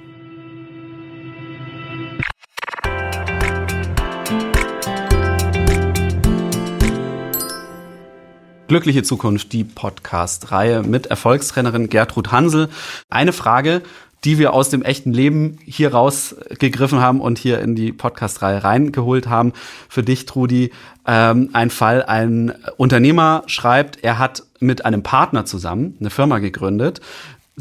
Glückliche 8.70 9.02
Zukunft, 9.02 9.52
die 9.52 9.64
Podcast-Reihe 9.64 10.84
mit 10.84 11.08
Erfolgstrainerin 11.08 11.90
Gertrud 11.90 12.32
Hansel. 12.32 12.70
Eine 13.10 13.34
Frage, 13.34 13.82
die 14.26 14.38
wir 14.38 14.54
aus 14.54 14.70
dem 14.70 14.82
echten 14.82 15.14
Leben 15.14 15.60
hier 15.66 15.94
rausgegriffen 15.94 17.00
haben 17.00 17.22
und 17.22 17.38
hier 17.38 17.60
in 17.60 17.76
die 17.76 17.92
Podcast-Reihe 17.92 18.64
reingeholt 18.64 19.28
haben. 19.28 19.54
Für 19.88 20.04
dich, 20.04 20.26
Trudi, 20.26 20.72
ähm, 21.08 21.50
ein 21.54 21.70
Fall, 21.70 22.04
ein 22.04 22.54
Unternehmer 22.78 23.44
schreibt, 23.48 24.04
er 24.04 24.20
hat 24.20 24.44
mit 24.60 24.86
einem 24.86 25.04
Partner 25.04 25.46
zusammen 25.46 25.96
eine 26.00 26.10
Firma 26.10 26.40
gegründet, 26.40 27.02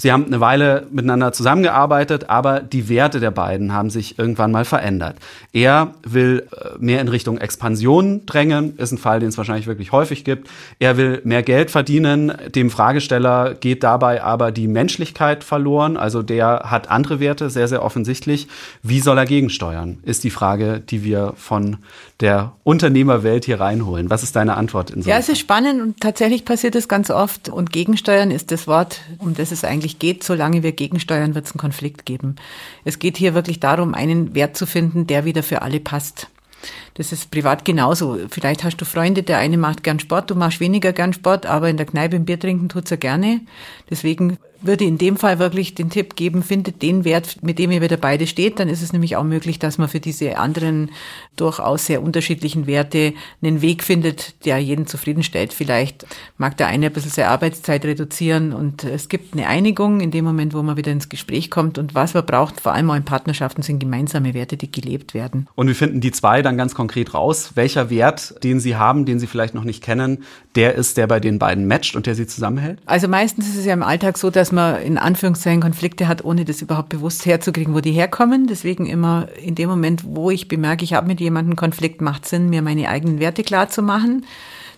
Sie 0.00 0.12
haben 0.12 0.26
eine 0.26 0.38
Weile 0.38 0.86
miteinander 0.92 1.32
zusammengearbeitet, 1.32 2.30
aber 2.30 2.60
die 2.60 2.88
Werte 2.88 3.18
der 3.18 3.32
beiden 3.32 3.72
haben 3.72 3.90
sich 3.90 4.16
irgendwann 4.16 4.52
mal 4.52 4.64
verändert. 4.64 5.16
Er 5.52 5.94
will 6.06 6.46
äh, 6.52 6.78
mehr 6.78 7.00
in 7.00 7.08
Richtung 7.08 7.38
Expansion 7.38 8.24
drängen, 8.24 8.76
ist 8.76 8.92
ein 8.92 8.98
Fall, 8.98 9.18
den 9.18 9.30
es 9.30 9.38
wahrscheinlich 9.38 9.66
wirklich 9.66 9.90
häufig 9.90 10.22
gibt. 10.22 10.48
Er 10.78 10.96
will 10.96 11.20
mehr 11.24 11.42
Geld 11.42 11.72
verdienen, 11.72 12.32
dem 12.54 12.70
Fragesteller 12.70 13.54
geht 13.54 13.82
dabei 13.82 14.22
aber 14.22 14.52
die 14.52 14.68
Menschlichkeit 14.68 15.42
verloren, 15.42 15.96
also 15.96 16.22
der 16.22 16.64
hat 16.66 16.90
andere 16.90 17.18
Werte, 17.18 17.50
sehr, 17.50 17.66
sehr 17.66 17.82
offensichtlich. 17.82 18.46
Wie 18.82 19.00
soll 19.00 19.18
er 19.18 19.24
gegensteuern, 19.24 19.98
ist 20.02 20.22
die 20.22 20.30
Frage, 20.30 20.80
die 20.80 21.02
wir 21.02 21.32
von 21.36 21.78
der 22.20 22.52
Unternehmerwelt 22.64 23.44
hier 23.44 23.60
reinholen. 23.60 24.10
Was 24.10 24.22
ist 24.22 24.34
deine 24.34 24.56
Antwort 24.56 24.90
in 24.90 25.02
so 25.02 25.08
Ja, 25.08 25.18
es 25.18 25.28
ist 25.28 25.38
spannend 25.38 25.80
und 25.80 26.00
tatsächlich 26.00 26.44
passiert 26.44 26.74
es 26.74 26.88
ganz 26.88 27.10
oft 27.10 27.48
und 27.48 27.72
gegensteuern 27.72 28.30
ist 28.30 28.50
das 28.50 28.66
Wort, 28.66 29.00
um 29.18 29.34
das 29.34 29.52
es 29.52 29.64
eigentlich 29.64 29.87
eigentlich 29.88 29.98
geht, 29.98 30.24
solange 30.24 30.62
wir 30.62 30.72
gegensteuern, 30.72 31.34
wird 31.34 31.46
es 31.46 31.52
einen 31.52 31.60
Konflikt 31.60 32.04
geben. 32.04 32.36
Es 32.84 32.98
geht 32.98 33.16
hier 33.16 33.34
wirklich 33.34 33.60
darum, 33.60 33.94
einen 33.94 34.34
Wert 34.34 34.56
zu 34.56 34.66
finden, 34.66 35.06
der 35.06 35.24
wieder 35.24 35.42
für 35.42 35.62
alle 35.62 35.80
passt. 35.80 36.28
Das 36.94 37.12
ist 37.12 37.30
privat 37.30 37.64
genauso. 37.64 38.18
Vielleicht 38.28 38.64
hast 38.64 38.76
du 38.78 38.84
Freunde, 38.84 39.22
der 39.22 39.38
eine 39.38 39.56
macht 39.56 39.84
gern 39.84 40.00
Sport, 40.00 40.30
du 40.30 40.34
machst 40.34 40.60
weniger 40.60 40.92
gern 40.92 41.12
Sport, 41.12 41.46
aber 41.46 41.70
in 41.70 41.76
der 41.76 41.86
Kneipe 41.86 42.16
ein 42.16 42.24
Bier 42.24 42.38
trinken 42.38 42.68
tut's 42.68 42.90
er 42.90 42.96
gerne. 42.96 43.40
Deswegen 43.88 44.38
würde 44.60 44.84
in 44.84 44.98
dem 44.98 45.16
Fall 45.16 45.38
wirklich 45.38 45.74
den 45.74 45.90
Tipp 45.90 46.16
geben, 46.16 46.42
findet 46.42 46.82
den 46.82 47.04
Wert, 47.04 47.42
mit 47.42 47.58
dem 47.58 47.70
ihr 47.70 47.80
wieder 47.80 47.96
beide 47.96 48.26
steht. 48.26 48.58
Dann 48.58 48.68
ist 48.68 48.82
es 48.82 48.92
nämlich 48.92 49.16
auch 49.16 49.24
möglich, 49.24 49.58
dass 49.58 49.78
man 49.78 49.88
für 49.88 50.00
diese 50.00 50.38
anderen 50.38 50.90
durchaus 51.36 51.86
sehr 51.86 52.02
unterschiedlichen 52.02 52.66
Werte 52.66 53.14
einen 53.42 53.62
Weg 53.62 53.84
findet, 53.84 54.44
der 54.44 54.58
jeden 54.58 54.86
zufriedenstellt. 54.86 55.52
Vielleicht 55.52 56.06
mag 56.36 56.56
der 56.56 56.66
eine 56.66 56.86
ein 56.86 56.92
bisschen 56.92 57.10
seine 57.10 57.28
Arbeitszeit 57.28 57.84
reduzieren 57.84 58.52
und 58.52 58.84
es 58.84 59.08
gibt 59.08 59.34
eine 59.34 59.46
Einigung 59.46 60.00
in 60.00 60.10
dem 60.10 60.24
Moment, 60.24 60.54
wo 60.54 60.62
man 60.62 60.76
wieder 60.76 60.92
ins 60.92 61.08
Gespräch 61.08 61.50
kommt. 61.50 61.78
Und 61.78 61.94
was 61.94 62.14
man 62.14 62.26
braucht, 62.26 62.60
vor 62.60 62.72
allem 62.72 62.90
auch 62.90 62.96
in 62.96 63.04
Partnerschaften, 63.04 63.62
sind 63.62 63.78
gemeinsame 63.78 64.34
Werte, 64.34 64.56
die 64.56 64.70
gelebt 64.70 65.14
werden. 65.14 65.46
Und 65.54 65.68
wir 65.68 65.74
finden 65.74 66.00
die 66.00 66.12
zwei 66.12 66.42
dann 66.42 66.56
ganz 66.56 66.74
konkret 66.74 67.14
raus, 67.14 67.52
welcher 67.54 67.90
Wert, 67.90 68.42
den 68.42 68.60
sie 68.60 68.76
haben, 68.76 69.04
den 69.04 69.18
sie 69.20 69.26
vielleicht 69.26 69.54
noch 69.54 69.64
nicht 69.64 69.82
kennen, 69.82 70.24
der 70.54 70.74
ist, 70.74 70.96
der 70.96 71.06
bei 71.06 71.20
den 71.20 71.38
beiden 71.38 71.66
matcht 71.66 71.94
und 71.94 72.06
der 72.06 72.14
sie 72.14 72.26
zusammenhält? 72.26 72.80
Also 72.86 73.06
meistens 73.08 73.48
ist 73.48 73.56
es 73.56 73.64
ja 73.64 73.72
im 73.72 73.82
Alltag 73.82 74.18
so, 74.18 74.30
dass 74.30 74.47
man 74.52 74.80
in 74.82 74.98
Anführungszeichen 74.98 75.60
Konflikte 75.60 76.08
hat, 76.08 76.24
ohne 76.24 76.44
das 76.44 76.62
überhaupt 76.62 76.88
bewusst 76.88 77.26
herzukriegen, 77.26 77.74
wo 77.74 77.80
die 77.80 77.92
herkommen. 77.92 78.46
Deswegen 78.46 78.86
immer 78.86 79.28
in 79.42 79.54
dem 79.54 79.68
Moment, 79.68 80.02
wo 80.04 80.30
ich 80.30 80.48
bemerke, 80.48 80.84
ich 80.84 80.94
habe 80.94 81.06
mit 81.06 81.20
jemandem 81.20 81.56
Konflikt, 81.56 82.00
macht 82.00 82.26
Sinn, 82.26 82.48
mir 82.48 82.62
meine 82.62 82.88
eigenen 82.88 83.20
Werte 83.20 83.42
klar 83.42 83.68
zu 83.68 83.82
machen 83.82 84.24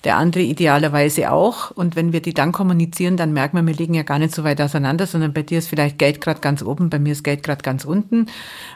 der 0.04 0.16
andere 0.16 0.42
idealerweise 0.42 1.30
auch. 1.30 1.70
Und 1.70 1.94
wenn 1.94 2.12
wir 2.12 2.22
die 2.22 2.32
dann 2.32 2.52
kommunizieren, 2.52 3.16
dann 3.16 3.32
merken 3.32 3.56
wir, 3.56 3.66
wir 3.66 3.74
liegen 3.74 3.94
ja 3.94 4.02
gar 4.02 4.18
nicht 4.18 4.34
so 4.34 4.44
weit 4.44 4.60
auseinander, 4.60 5.06
sondern 5.06 5.32
bei 5.32 5.42
dir 5.42 5.58
ist 5.58 5.68
vielleicht 5.68 5.98
Geld 5.98 6.20
gerade 6.20 6.40
ganz 6.40 6.62
oben, 6.62 6.88
bei 6.88 6.98
mir 6.98 7.12
ist 7.12 7.22
Geld 7.22 7.42
gerade 7.42 7.62
ganz 7.62 7.84
unten. 7.84 8.26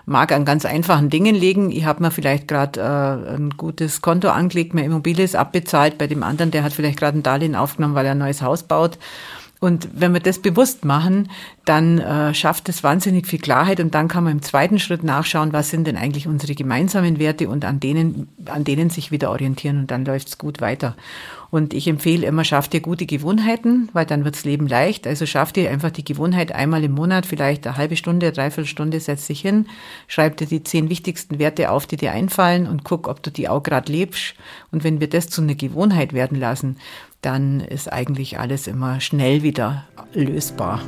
Mag 0.04 0.32
an 0.32 0.44
ganz 0.44 0.66
einfachen 0.66 1.08
Dingen 1.08 1.34
liegen. 1.34 1.70
Ich 1.70 1.86
habe 1.86 2.02
mir 2.02 2.10
vielleicht 2.10 2.48
gerade 2.48 2.80
äh, 2.80 3.34
ein 3.36 3.50
gutes 3.56 4.02
Konto 4.02 4.28
angelegt, 4.28 4.74
mir 4.74 4.84
Immobilie 4.84 5.24
ist 5.24 5.36
abbezahlt. 5.36 5.96
Bei 5.96 6.06
dem 6.06 6.22
anderen, 6.22 6.50
der 6.50 6.62
hat 6.62 6.74
vielleicht 6.74 6.98
gerade 6.98 7.18
ein 7.18 7.22
Darlehen 7.22 7.56
aufgenommen, 7.56 7.94
weil 7.94 8.06
er 8.06 8.12
ein 8.12 8.18
neues 8.18 8.42
Haus 8.42 8.62
baut. 8.64 8.98
Und 9.64 9.88
wenn 9.94 10.12
wir 10.12 10.20
das 10.20 10.40
bewusst 10.40 10.84
machen, 10.84 11.30
dann 11.64 11.98
äh, 11.98 12.34
schafft 12.34 12.68
es 12.68 12.84
wahnsinnig 12.84 13.26
viel 13.26 13.38
Klarheit 13.38 13.80
und 13.80 13.94
dann 13.94 14.08
kann 14.08 14.24
man 14.24 14.34
im 14.34 14.42
zweiten 14.42 14.78
Schritt 14.78 15.02
nachschauen, 15.02 15.54
was 15.54 15.70
sind 15.70 15.86
denn 15.86 15.96
eigentlich 15.96 16.26
unsere 16.26 16.54
gemeinsamen 16.54 17.18
Werte 17.18 17.48
und 17.48 17.64
an 17.64 17.80
denen, 17.80 18.28
an 18.44 18.64
denen 18.64 18.90
sich 18.90 19.10
wieder 19.10 19.30
orientieren 19.30 19.78
und 19.78 19.90
dann 19.90 20.04
läuft 20.04 20.28
es 20.28 20.36
gut 20.36 20.60
weiter. 20.60 20.96
Und 21.50 21.72
ich 21.72 21.88
empfehle 21.88 22.26
immer, 22.26 22.44
schafft 22.44 22.74
ihr 22.74 22.80
gute 22.80 23.06
Gewohnheiten, 23.06 23.88
weil 23.94 24.04
dann 24.04 24.24
wirds 24.24 24.44
Leben 24.44 24.66
leicht. 24.66 25.06
Also 25.06 25.24
schafft 25.24 25.56
ihr 25.56 25.70
einfach 25.70 25.92
die 25.92 26.04
Gewohnheit 26.04 26.52
einmal 26.52 26.82
im 26.84 26.92
Monat, 26.92 27.24
vielleicht 27.24 27.66
eine 27.66 27.76
halbe 27.76 27.96
Stunde, 27.96 28.26
eine 28.26 28.34
Dreiviertelstunde, 28.34 28.98
setzt 29.00 29.28
dich 29.28 29.40
hin, 29.40 29.66
schreib 30.08 30.36
dir 30.36 30.46
die 30.46 30.64
zehn 30.64 30.90
wichtigsten 30.90 31.38
Werte 31.38 31.70
auf, 31.70 31.86
die 31.86 31.96
dir 31.96 32.12
einfallen 32.12 32.66
und 32.66 32.84
guck, 32.84 33.08
ob 33.08 33.22
du 33.22 33.30
die 33.30 33.48
auch 33.48 33.62
gerade 33.62 33.90
lebst. 33.90 34.34
Und 34.72 34.84
wenn 34.84 35.00
wir 35.00 35.08
das 35.08 35.28
zu 35.28 35.40
einer 35.40 35.54
Gewohnheit 35.54 36.12
werden 36.12 36.38
lassen, 36.38 36.76
dann 37.24 37.60
ist 37.60 37.92
eigentlich 37.92 38.38
alles 38.38 38.66
immer 38.66 39.00
schnell 39.00 39.42
wieder 39.42 39.86
lösbar. 40.12 40.80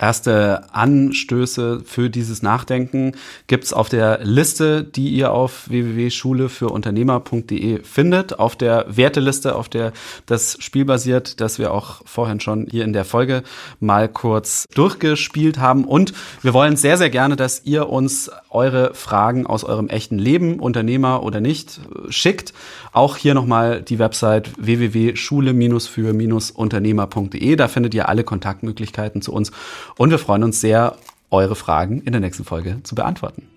Erste 0.00 0.64
Anstöße 0.72 1.82
für 1.84 2.08
dieses 2.08 2.42
Nachdenken 2.42 3.12
gibt's 3.48 3.74
auf 3.74 3.90
der 3.90 4.20
Liste, 4.22 4.82
die 4.82 5.10
ihr 5.10 5.30
auf 5.30 5.68
www.schulefürUnternehmer.de 5.68 7.82
findet, 7.82 8.38
auf 8.38 8.56
der 8.56 8.86
Werteliste, 8.88 9.54
auf 9.54 9.68
der 9.68 9.92
das 10.24 10.56
Spiel 10.60 10.86
basiert, 10.86 11.42
das 11.42 11.58
wir 11.58 11.74
auch 11.74 12.00
vorhin 12.06 12.40
schon 12.40 12.66
hier 12.70 12.84
in 12.84 12.94
der 12.94 13.04
Folge 13.04 13.42
mal 13.78 14.08
kurz 14.08 14.64
durchgespielt 14.74 15.58
haben. 15.58 15.84
Und 15.84 16.14
wir 16.40 16.54
wollen 16.54 16.76
sehr, 16.76 16.96
sehr 16.96 17.10
gerne, 17.10 17.36
dass 17.36 17.66
ihr 17.66 17.90
uns 17.90 18.30
eure 18.48 18.94
Fragen 18.94 19.46
aus 19.46 19.64
eurem 19.64 19.90
echten 19.90 20.18
Leben, 20.18 20.60
Unternehmer 20.60 21.22
oder 21.22 21.42
nicht, 21.42 21.78
schickt. 22.08 22.54
Auch 22.92 23.18
hier 23.18 23.34
nochmal 23.34 23.82
die 23.82 23.98
Website 23.98 24.50
www.schule-für-unternehmer.de. 24.56 27.56
Da 27.56 27.68
findet 27.68 27.92
ihr 27.92 28.08
alle 28.08 28.24
Kontaktmöglichkeiten 28.24 29.20
zu 29.20 29.34
uns 29.34 29.52
und 29.96 30.10
wir 30.10 30.18
freuen 30.18 30.44
uns 30.44 30.60
sehr, 30.60 30.96
eure 31.30 31.54
Fragen 31.54 32.00
in 32.02 32.12
der 32.12 32.20
nächsten 32.20 32.44
Folge 32.44 32.82
zu 32.82 32.94
beantworten. 32.94 33.48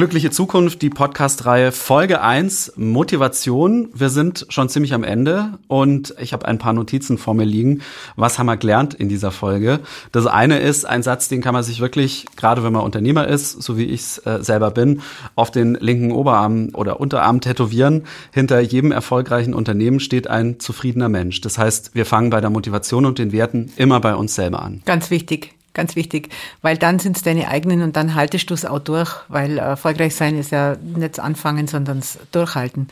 Glückliche 0.00 0.30
Zukunft, 0.30 0.80
die 0.80 0.88
Podcast-Reihe 0.88 1.72
Folge 1.72 2.22
1, 2.22 2.72
Motivation. 2.76 3.90
Wir 3.92 4.08
sind 4.08 4.46
schon 4.48 4.70
ziemlich 4.70 4.94
am 4.94 5.04
Ende 5.04 5.58
und 5.68 6.14
ich 6.18 6.32
habe 6.32 6.48
ein 6.48 6.56
paar 6.56 6.72
Notizen 6.72 7.18
vor 7.18 7.34
mir 7.34 7.44
liegen. 7.44 7.82
Was 8.16 8.38
haben 8.38 8.46
wir 8.46 8.56
gelernt 8.56 8.94
in 8.94 9.10
dieser 9.10 9.30
Folge? 9.30 9.80
Das 10.10 10.26
eine 10.26 10.58
ist 10.58 10.86
ein 10.86 11.02
Satz, 11.02 11.28
den 11.28 11.42
kann 11.42 11.52
man 11.52 11.64
sich 11.64 11.80
wirklich, 11.80 12.24
gerade 12.34 12.64
wenn 12.64 12.72
man 12.72 12.80
Unternehmer 12.80 13.28
ist, 13.28 13.62
so 13.62 13.76
wie 13.76 13.84
ich 13.84 14.00
es 14.00 14.18
äh, 14.24 14.38
selber 14.42 14.70
bin, 14.70 15.02
auf 15.34 15.50
den 15.50 15.74
linken 15.74 16.12
Oberarm 16.12 16.70
oder 16.72 16.98
Unterarm 16.98 17.42
tätowieren. 17.42 18.04
Hinter 18.32 18.58
jedem 18.60 18.92
erfolgreichen 18.92 19.52
Unternehmen 19.52 20.00
steht 20.00 20.28
ein 20.28 20.60
zufriedener 20.60 21.10
Mensch. 21.10 21.42
Das 21.42 21.58
heißt, 21.58 21.94
wir 21.94 22.06
fangen 22.06 22.30
bei 22.30 22.40
der 22.40 22.48
Motivation 22.48 23.04
und 23.04 23.18
den 23.18 23.32
Werten 23.32 23.70
immer 23.76 24.00
bei 24.00 24.14
uns 24.14 24.34
selber 24.34 24.62
an. 24.62 24.80
Ganz 24.86 25.10
wichtig 25.10 25.52
Ganz 25.72 25.94
wichtig, 25.94 26.30
weil 26.62 26.76
dann 26.76 26.98
sind 26.98 27.16
es 27.16 27.22
deine 27.22 27.46
eigenen 27.46 27.82
und 27.82 27.94
dann 27.94 28.16
haltest 28.16 28.50
du 28.50 28.54
es 28.54 28.64
auch 28.64 28.80
durch, 28.80 29.14
weil 29.28 29.56
äh, 29.56 29.60
erfolgreich 29.60 30.16
sein 30.16 30.36
ist 30.36 30.50
ja 30.50 30.76
nicht 30.76 31.20
anfangen, 31.20 31.68
sondern 31.68 32.02
durchhalten. 32.32 32.88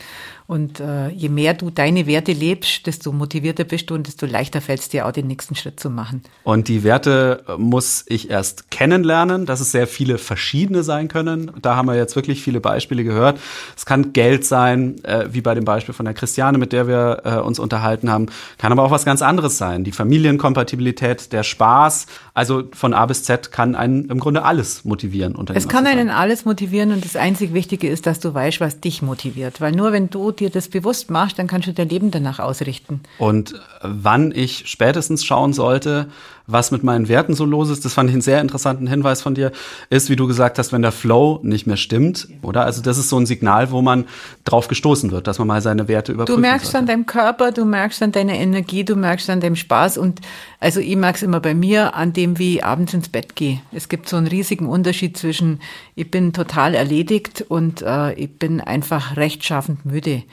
Und 0.49 0.79
äh, 0.79 1.09
je 1.09 1.29
mehr 1.29 1.53
du 1.53 1.69
deine 1.69 2.07
Werte 2.07 2.31
lebst, 2.31 2.87
desto 2.87 3.11
motivierter 3.11 3.65
bist 3.65 3.87
du 3.91 3.93
und 3.93 4.07
desto 4.07 4.25
leichter 4.25 4.61
fällt 4.61 4.79
es 4.79 4.89
dir 4.89 5.05
auch, 5.05 5.11
den 5.11 5.27
nächsten 5.27 5.53
Schritt 5.53 5.79
zu 5.79 5.91
machen. 5.91 6.23
Und 6.43 6.69
die 6.69 6.83
Werte 6.83 7.43
äh, 7.47 7.57
muss 7.57 8.03
ich 8.07 8.31
erst 8.31 8.71
kennenlernen, 8.71 9.45
dass 9.45 9.59
es 9.59 9.71
sehr 9.71 9.85
viele 9.85 10.17
verschiedene 10.17 10.81
sein 10.81 11.07
können. 11.07 11.51
Da 11.61 11.75
haben 11.75 11.87
wir 11.87 11.95
jetzt 11.95 12.15
wirklich 12.15 12.41
viele 12.41 12.61
Beispiele 12.61 13.03
gehört. 13.03 13.39
Es 13.77 13.85
kann 13.85 14.11
Geld 14.11 14.43
sein, 14.43 14.95
äh, 15.03 15.27
wie 15.31 15.41
bei 15.41 15.53
dem 15.53 15.65
Beispiel 15.65 15.93
von 15.93 16.05
der 16.05 16.15
Christiane, 16.15 16.57
mit 16.57 16.73
der 16.73 16.87
wir 16.87 17.21
äh, 17.25 17.35
uns 17.35 17.59
unterhalten 17.59 18.09
haben. 18.09 18.25
Kann 18.57 18.71
aber 18.71 18.81
auch 18.81 18.91
was 18.91 19.05
ganz 19.05 19.21
anderes 19.21 19.59
sein. 19.59 19.83
Die 19.83 19.91
Familienkompatibilität, 19.91 21.31
der 21.31 21.43
Spaß. 21.43 22.07
Also 22.33 22.63
von 22.73 22.95
A 22.95 23.05
bis 23.05 23.21
Z 23.21 23.51
kann 23.51 23.75
einen 23.75 24.09
im 24.09 24.19
Grunde 24.19 24.41
alles 24.41 24.83
motivieren. 24.83 25.35
Es 25.53 25.67
kann 25.67 25.85
einen 25.85 26.09
alles 26.09 26.45
motivieren 26.45 26.91
und 26.91 27.05
das 27.05 27.15
einzig 27.15 27.53
Wichtige 27.53 27.87
ist, 27.87 28.07
dass 28.07 28.19
du 28.19 28.33
weißt, 28.33 28.59
was 28.61 28.79
dich 28.79 29.03
motiviert. 29.03 29.61
Weil 29.61 29.73
nur 29.73 29.91
wenn 29.91 30.09
du 30.09 30.31
dir 30.39 30.49
das 30.49 30.69
bewusst 30.69 31.09
machst, 31.09 31.37
dann 31.39 31.47
kannst 31.47 31.67
du 31.67 31.73
dein 31.73 31.89
Leben 31.89 32.11
danach 32.11 32.39
ausrichten. 32.39 33.01
Und 33.17 33.55
wann 33.81 34.31
ich 34.31 34.63
spätestens 34.69 35.25
schauen 35.25 35.53
sollte, 35.53 36.09
was 36.51 36.71
mit 36.71 36.83
meinen 36.83 37.07
Werten 37.07 37.33
so 37.33 37.45
los 37.45 37.69
ist, 37.69 37.85
das 37.85 37.93
fand 37.93 38.09
ich 38.09 38.13
einen 38.13 38.21
sehr 38.21 38.41
interessanten 38.41 38.87
Hinweis 38.87 39.21
von 39.21 39.35
dir, 39.35 39.51
ist, 39.89 40.09
wie 40.09 40.15
du 40.15 40.27
gesagt 40.27 40.57
hast, 40.57 40.73
wenn 40.73 40.81
der 40.81 40.91
Flow 40.91 41.39
nicht 41.43 41.67
mehr 41.67 41.77
stimmt, 41.77 42.27
oder? 42.41 42.65
Also 42.65 42.81
das 42.81 42.97
ist 42.97 43.09
so 43.09 43.17
ein 43.19 43.25
Signal, 43.25 43.71
wo 43.71 43.81
man 43.81 44.05
drauf 44.45 44.67
gestoßen 44.67 45.11
wird, 45.11 45.27
dass 45.27 45.39
man 45.39 45.47
mal 45.47 45.61
seine 45.61 45.87
Werte 45.87 46.11
überprüft. 46.11 46.37
Du 46.37 46.41
merkst 46.41 46.71
sollte. 46.71 46.79
an 46.79 46.85
deinem 46.87 47.05
Körper, 47.05 47.51
du 47.51 47.65
merkst 47.65 48.01
an 48.01 48.11
deiner 48.11 48.33
Energie, 48.33 48.83
du 48.83 48.95
merkst 48.95 49.29
an 49.29 49.41
deinem 49.41 49.55
Spaß 49.55 49.97
und 49.97 50.21
also 50.59 50.79
ich 50.79 50.95
merke 50.95 51.17
es 51.17 51.23
immer 51.23 51.39
bei 51.39 51.53
mir 51.53 51.95
an 51.95 52.13
dem, 52.13 52.39
wie 52.39 52.55
ich 52.55 52.65
abends 52.65 52.93
ins 52.93 53.09
Bett 53.09 53.35
gehe. 53.35 53.61
Es 53.71 53.87
gibt 53.87 54.09
so 54.09 54.17
einen 54.17 54.27
riesigen 54.27 54.67
Unterschied 54.67 55.17
zwischen, 55.17 55.59
ich 55.95 56.09
bin 56.09 56.33
total 56.33 56.73
erledigt 56.73 57.45
und 57.47 57.81
äh, 57.81 58.13
ich 58.13 58.37
bin 58.37 58.59
einfach 58.59 59.15
rechtschaffend 59.15 59.85
müde. 59.85 60.23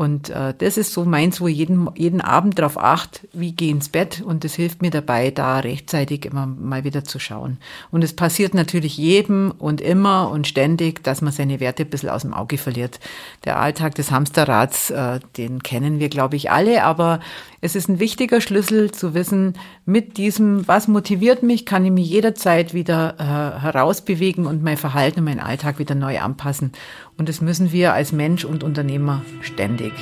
Und 0.00 0.30
äh, 0.30 0.54
das 0.56 0.78
ist 0.78 0.94
so 0.94 1.04
meins, 1.04 1.42
wo 1.42 1.46
jeden, 1.46 1.86
jeden 1.94 2.22
Abend 2.22 2.58
darauf 2.58 2.78
acht, 2.78 3.28
wie 3.34 3.52
gehe 3.52 3.70
ins 3.70 3.90
Bett. 3.90 4.22
Und 4.22 4.44
das 4.44 4.54
hilft 4.54 4.80
mir 4.80 4.90
dabei, 4.90 5.30
da 5.30 5.58
rechtzeitig 5.58 6.24
immer 6.24 6.46
mal 6.46 6.84
wieder 6.84 7.04
zu 7.04 7.18
schauen. 7.18 7.58
Und 7.90 8.02
es 8.02 8.16
passiert 8.16 8.54
natürlich 8.54 8.96
jedem 8.96 9.52
und 9.58 9.82
immer 9.82 10.30
und 10.30 10.46
ständig, 10.46 11.04
dass 11.04 11.20
man 11.20 11.34
seine 11.34 11.60
Werte 11.60 11.82
ein 11.82 11.90
bisschen 11.90 12.08
aus 12.08 12.22
dem 12.22 12.32
Auge 12.32 12.56
verliert. 12.56 12.98
Der 13.44 13.60
Alltag 13.60 13.94
des 13.94 14.10
Hamsterrads, 14.10 14.88
äh, 14.88 15.20
den 15.36 15.62
kennen 15.62 16.00
wir, 16.00 16.08
glaube 16.08 16.36
ich, 16.36 16.50
alle. 16.50 16.82
Aber 16.84 17.20
es 17.60 17.76
ist 17.76 17.88
ein 17.88 18.00
wichtiger 18.00 18.40
Schlüssel 18.40 18.90
zu 18.90 19.14
wissen, 19.14 19.54
mit 19.84 20.16
diesem, 20.16 20.66
was 20.66 20.88
motiviert 20.88 21.42
mich, 21.42 21.66
kann 21.66 21.84
ich 21.84 21.90
mich 21.90 22.08
jederzeit 22.08 22.72
wieder 22.72 23.16
äh, 23.18 23.60
herausbewegen 23.60 24.46
und 24.46 24.62
mein 24.62 24.78
Verhalten 24.78 25.20
und 25.20 25.26
meinen 25.26 25.40
Alltag 25.40 25.78
wieder 25.78 25.94
neu 25.94 26.20
anpassen. 26.20 26.72
Und 27.18 27.28
das 27.28 27.40
müssen 27.40 27.70
wir 27.72 27.92
als 27.92 28.12
Mensch 28.12 28.44
und 28.44 28.64
Unternehmer 28.64 29.22
ständig. 29.42 29.92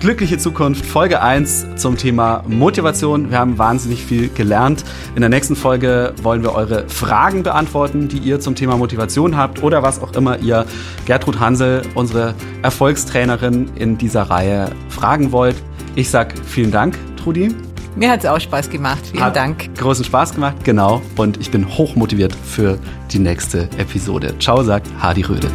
Glückliche 0.00 0.38
Zukunft, 0.38 0.86
Folge 0.86 1.20
1 1.20 1.76
zum 1.76 1.98
Thema 1.98 2.42
Motivation. 2.48 3.30
Wir 3.30 3.38
haben 3.38 3.58
wahnsinnig 3.58 4.02
viel 4.02 4.30
gelernt. 4.30 4.82
In 5.14 5.20
der 5.20 5.28
nächsten 5.28 5.54
Folge 5.54 6.14
wollen 6.22 6.42
wir 6.42 6.54
eure 6.54 6.88
Fragen 6.88 7.42
beantworten, 7.42 8.08
die 8.08 8.16
ihr 8.16 8.40
zum 8.40 8.54
Thema 8.54 8.78
Motivation 8.78 9.36
habt 9.36 9.62
oder 9.62 9.82
was 9.82 10.00
auch 10.00 10.14
immer 10.14 10.38
ihr 10.38 10.64
Gertrud 11.04 11.38
Hansel, 11.38 11.82
unsere 11.94 12.34
Erfolgstrainerin 12.62 13.72
in 13.74 13.98
dieser 13.98 14.22
Reihe, 14.22 14.70
fragen 14.88 15.32
wollt. 15.32 15.56
Ich 15.96 16.08
sag 16.08 16.32
vielen 16.46 16.70
Dank, 16.70 16.96
Trudi. 17.22 17.54
Mir 17.94 18.10
hat 18.10 18.20
es 18.20 18.26
auch 18.26 18.40
Spaß 18.40 18.70
gemacht. 18.70 19.00
Vielen 19.10 19.22
hat 19.22 19.36
Dank. 19.36 19.68
Großen 19.76 20.06
Spaß 20.06 20.34
gemacht, 20.34 20.64
genau. 20.64 21.02
Und 21.18 21.38
ich 21.38 21.50
bin 21.50 21.68
hochmotiviert 21.68 22.34
für 22.34 22.78
die 23.12 23.18
nächste 23.18 23.64
Episode. 23.76 24.34
Ciao, 24.38 24.62
sagt 24.62 24.86
Hardy 24.98 25.20
Röde. 25.20 25.50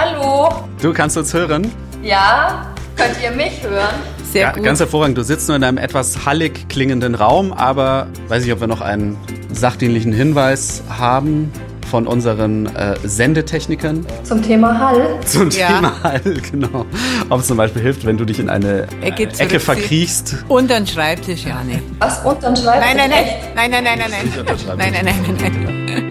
Hallo. 0.00 0.48
Du 0.80 0.92
kannst 0.92 1.16
uns 1.16 1.34
hören? 1.34 1.72
Ja, 2.04 2.72
könnt 2.96 3.16
ihr 3.20 3.32
mich 3.32 3.60
hören? 3.64 3.96
Sehr 4.30 4.42
ja, 4.42 4.52
gut. 4.52 4.62
Ganz 4.62 4.78
hervorragend. 4.78 5.18
Du 5.18 5.24
sitzt 5.24 5.48
nur 5.48 5.56
in 5.56 5.64
einem 5.64 5.76
etwas 5.76 6.24
hallig 6.24 6.68
klingenden 6.68 7.16
Raum, 7.16 7.52
aber 7.52 8.06
weiß 8.28 8.44
ich, 8.44 8.52
ob 8.52 8.60
wir 8.60 8.68
noch 8.68 8.80
einen 8.80 9.16
sachdienlichen 9.52 10.12
Hinweis 10.12 10.84
haben 10.88 11.50
von 11.90 12.06
unseren 12.06 12.66
äh, 12.76 12.94
Sendetechnikern. 13.02 14.06
Zum 14.22 14.40
Thema 14.40 14.78
Hall. 14.78 15.18
Zum 15.26 15.50
ja. 15.50 15.66
Thema 15.66 15.92
Hall, 16.04 16.20
genau. 16.52 16.86
Ob 17.28 17.40
es 17.40 17.48
zum 17.48 17.56
Beispiel 17.56 17.82
hilft, 17.82 18.06
wenn 18.06 18.18
du 18.18 18.24
dich 18.24 18.38
in 18.38 18.50
eine 18.50 18.86
Ecke, 19.00 19.24
äh, 19.24 19.42
Ecke 19.42 19.58
verkriechst. 19.58 20.44
Unter 20.46 20.76
den 20.76 20.86
Schreibtisch, 20.86 21.44
ja, 21.44 21.60
nee. 21.66 21.82
Was, 21.98 22.24
unter 22.24 22.52
den 22.52 22.56
Schreibtisch? 22.56 22.94
Nein, 22.94 22.96
nein, 22.96 23.10
nein. 23.10 23.24
Nein, 23.56 23.70
nein, 23.72 23.84
nein, 23.84 23.98
nein, 23.98 24.10
nein. 24.12 24.76
Nein, 24.76 24.92
nein, 24.92 25.04
nein, 25.04 25.38
nein, 25.40 25.64
nein. 25.64 26.07